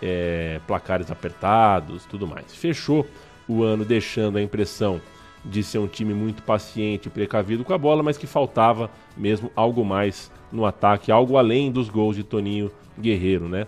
[0.03, 2.55] é, placares apertados, tudo mais.
[2.55, 3.07] Fechou
[3.47, 5.01] o ano deixando a impressão
[5.45, 9.51] de ser um time muito paciente e precavido com a bola, mas que faltava mesmo
[9.57, 13.67] algo mais no ataque, algo além dos gols de Toninho Guerreiro, né?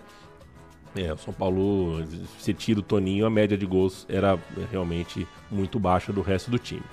[0.95, 2.03] É, o São Paulo,
[2.39, 4.39] se tira o Toninho, a média de gols era
[4.71, 6.83] realmente muito baixa do resto do time.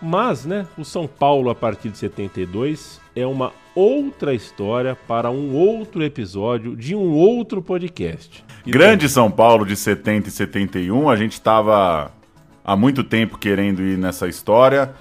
[0.00, 5.54] Mas, né, o São Paulo a partir de 72 é uma outra história para um
[5.54, 8.44] outro episódio de um outro podcast.
[8.66, 12.12] Grande São Paulo de 70 e 71, a gente estava
[12.64, 14.94] há muito tempo querendo ir nessa história.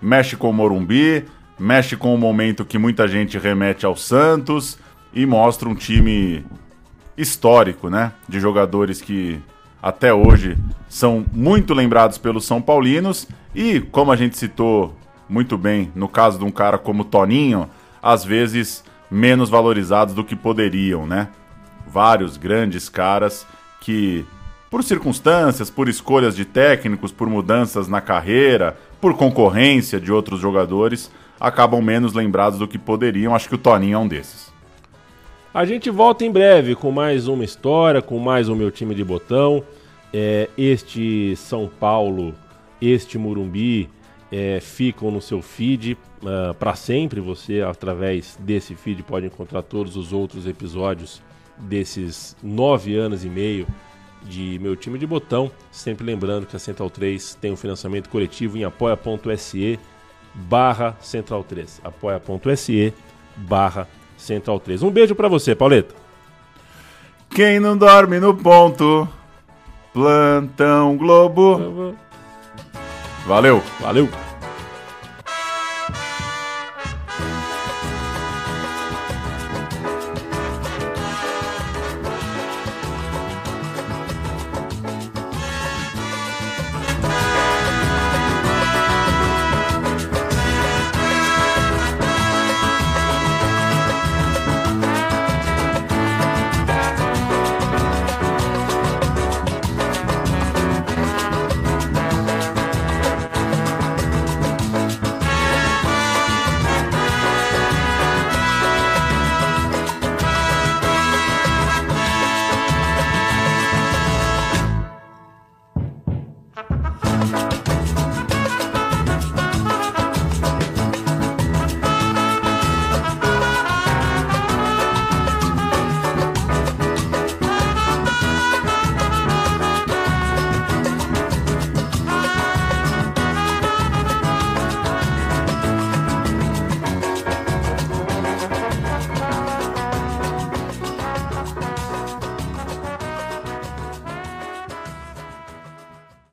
[0.00, 1.24] Mexe com o Morumbi,
[1.58, 4.78] mexe com o momento que muita gente remete ao Santos
[5.12, 6.44] e mostra um time
[7.16, 8.12] histórico, né?
[8.28, 9.40] De jogadores que
[9.82, 10.56] até hoje
[10.88, 14.94] são muito lembrados pelos São Paulinos e, como a gente citou
[15.28, 17.68] muito bem, no caso de um cara como Toninho,
[18.02, 21.28] às vezes menos valorizados do que poderiam, né?
[21.86, 23.46] Vários grandes caras
[23.80, 24.24] que,
[24.70, 31.10] por circunstâncias, por escolhas de técnicos, por mudanças na carreira, por concorrência de outros jogadores,
[31.40, 33.34] acabam menos lembrados do que poderiam.
[33.34, 34.49] Acho que o Toninho é um desses.
[35.52, 39.02] A gente volta em breve com mais uma história, com mais o meu time de
[39.02, 39.64] botão.
[40.14, 42.36] É, este São Paulo,
[42.80, 43.90] este Murumbi
[44.30, 47.18] é, ficam no seu feed uh, para sempre.
[47.20, 51.20] Você, através desse feed, pode encontrar todos os outros episódios
[51.58, 53.66] desses nove anos e meio
[54.22, 55.50] de meu time de botão.
[55.72, 59.80] Sempre lembrando que a Central 3 tem um financiamento coletivo em apoia.se
[60.32, 61.80] barra Central 3.
[61.82, 62.94] apoia.se
[63.36, 63.88] barra
[64.20, 64.82] Central 3.
[64.82, 65.94] Um beijo para você, Pauleta.
[67.30, 69.08] Quem não dorme no ponto,
[69.92, 71.94] plantão Globo.
[73.26, 73.62] Valeu.
[73.80, 74.08] Valeu.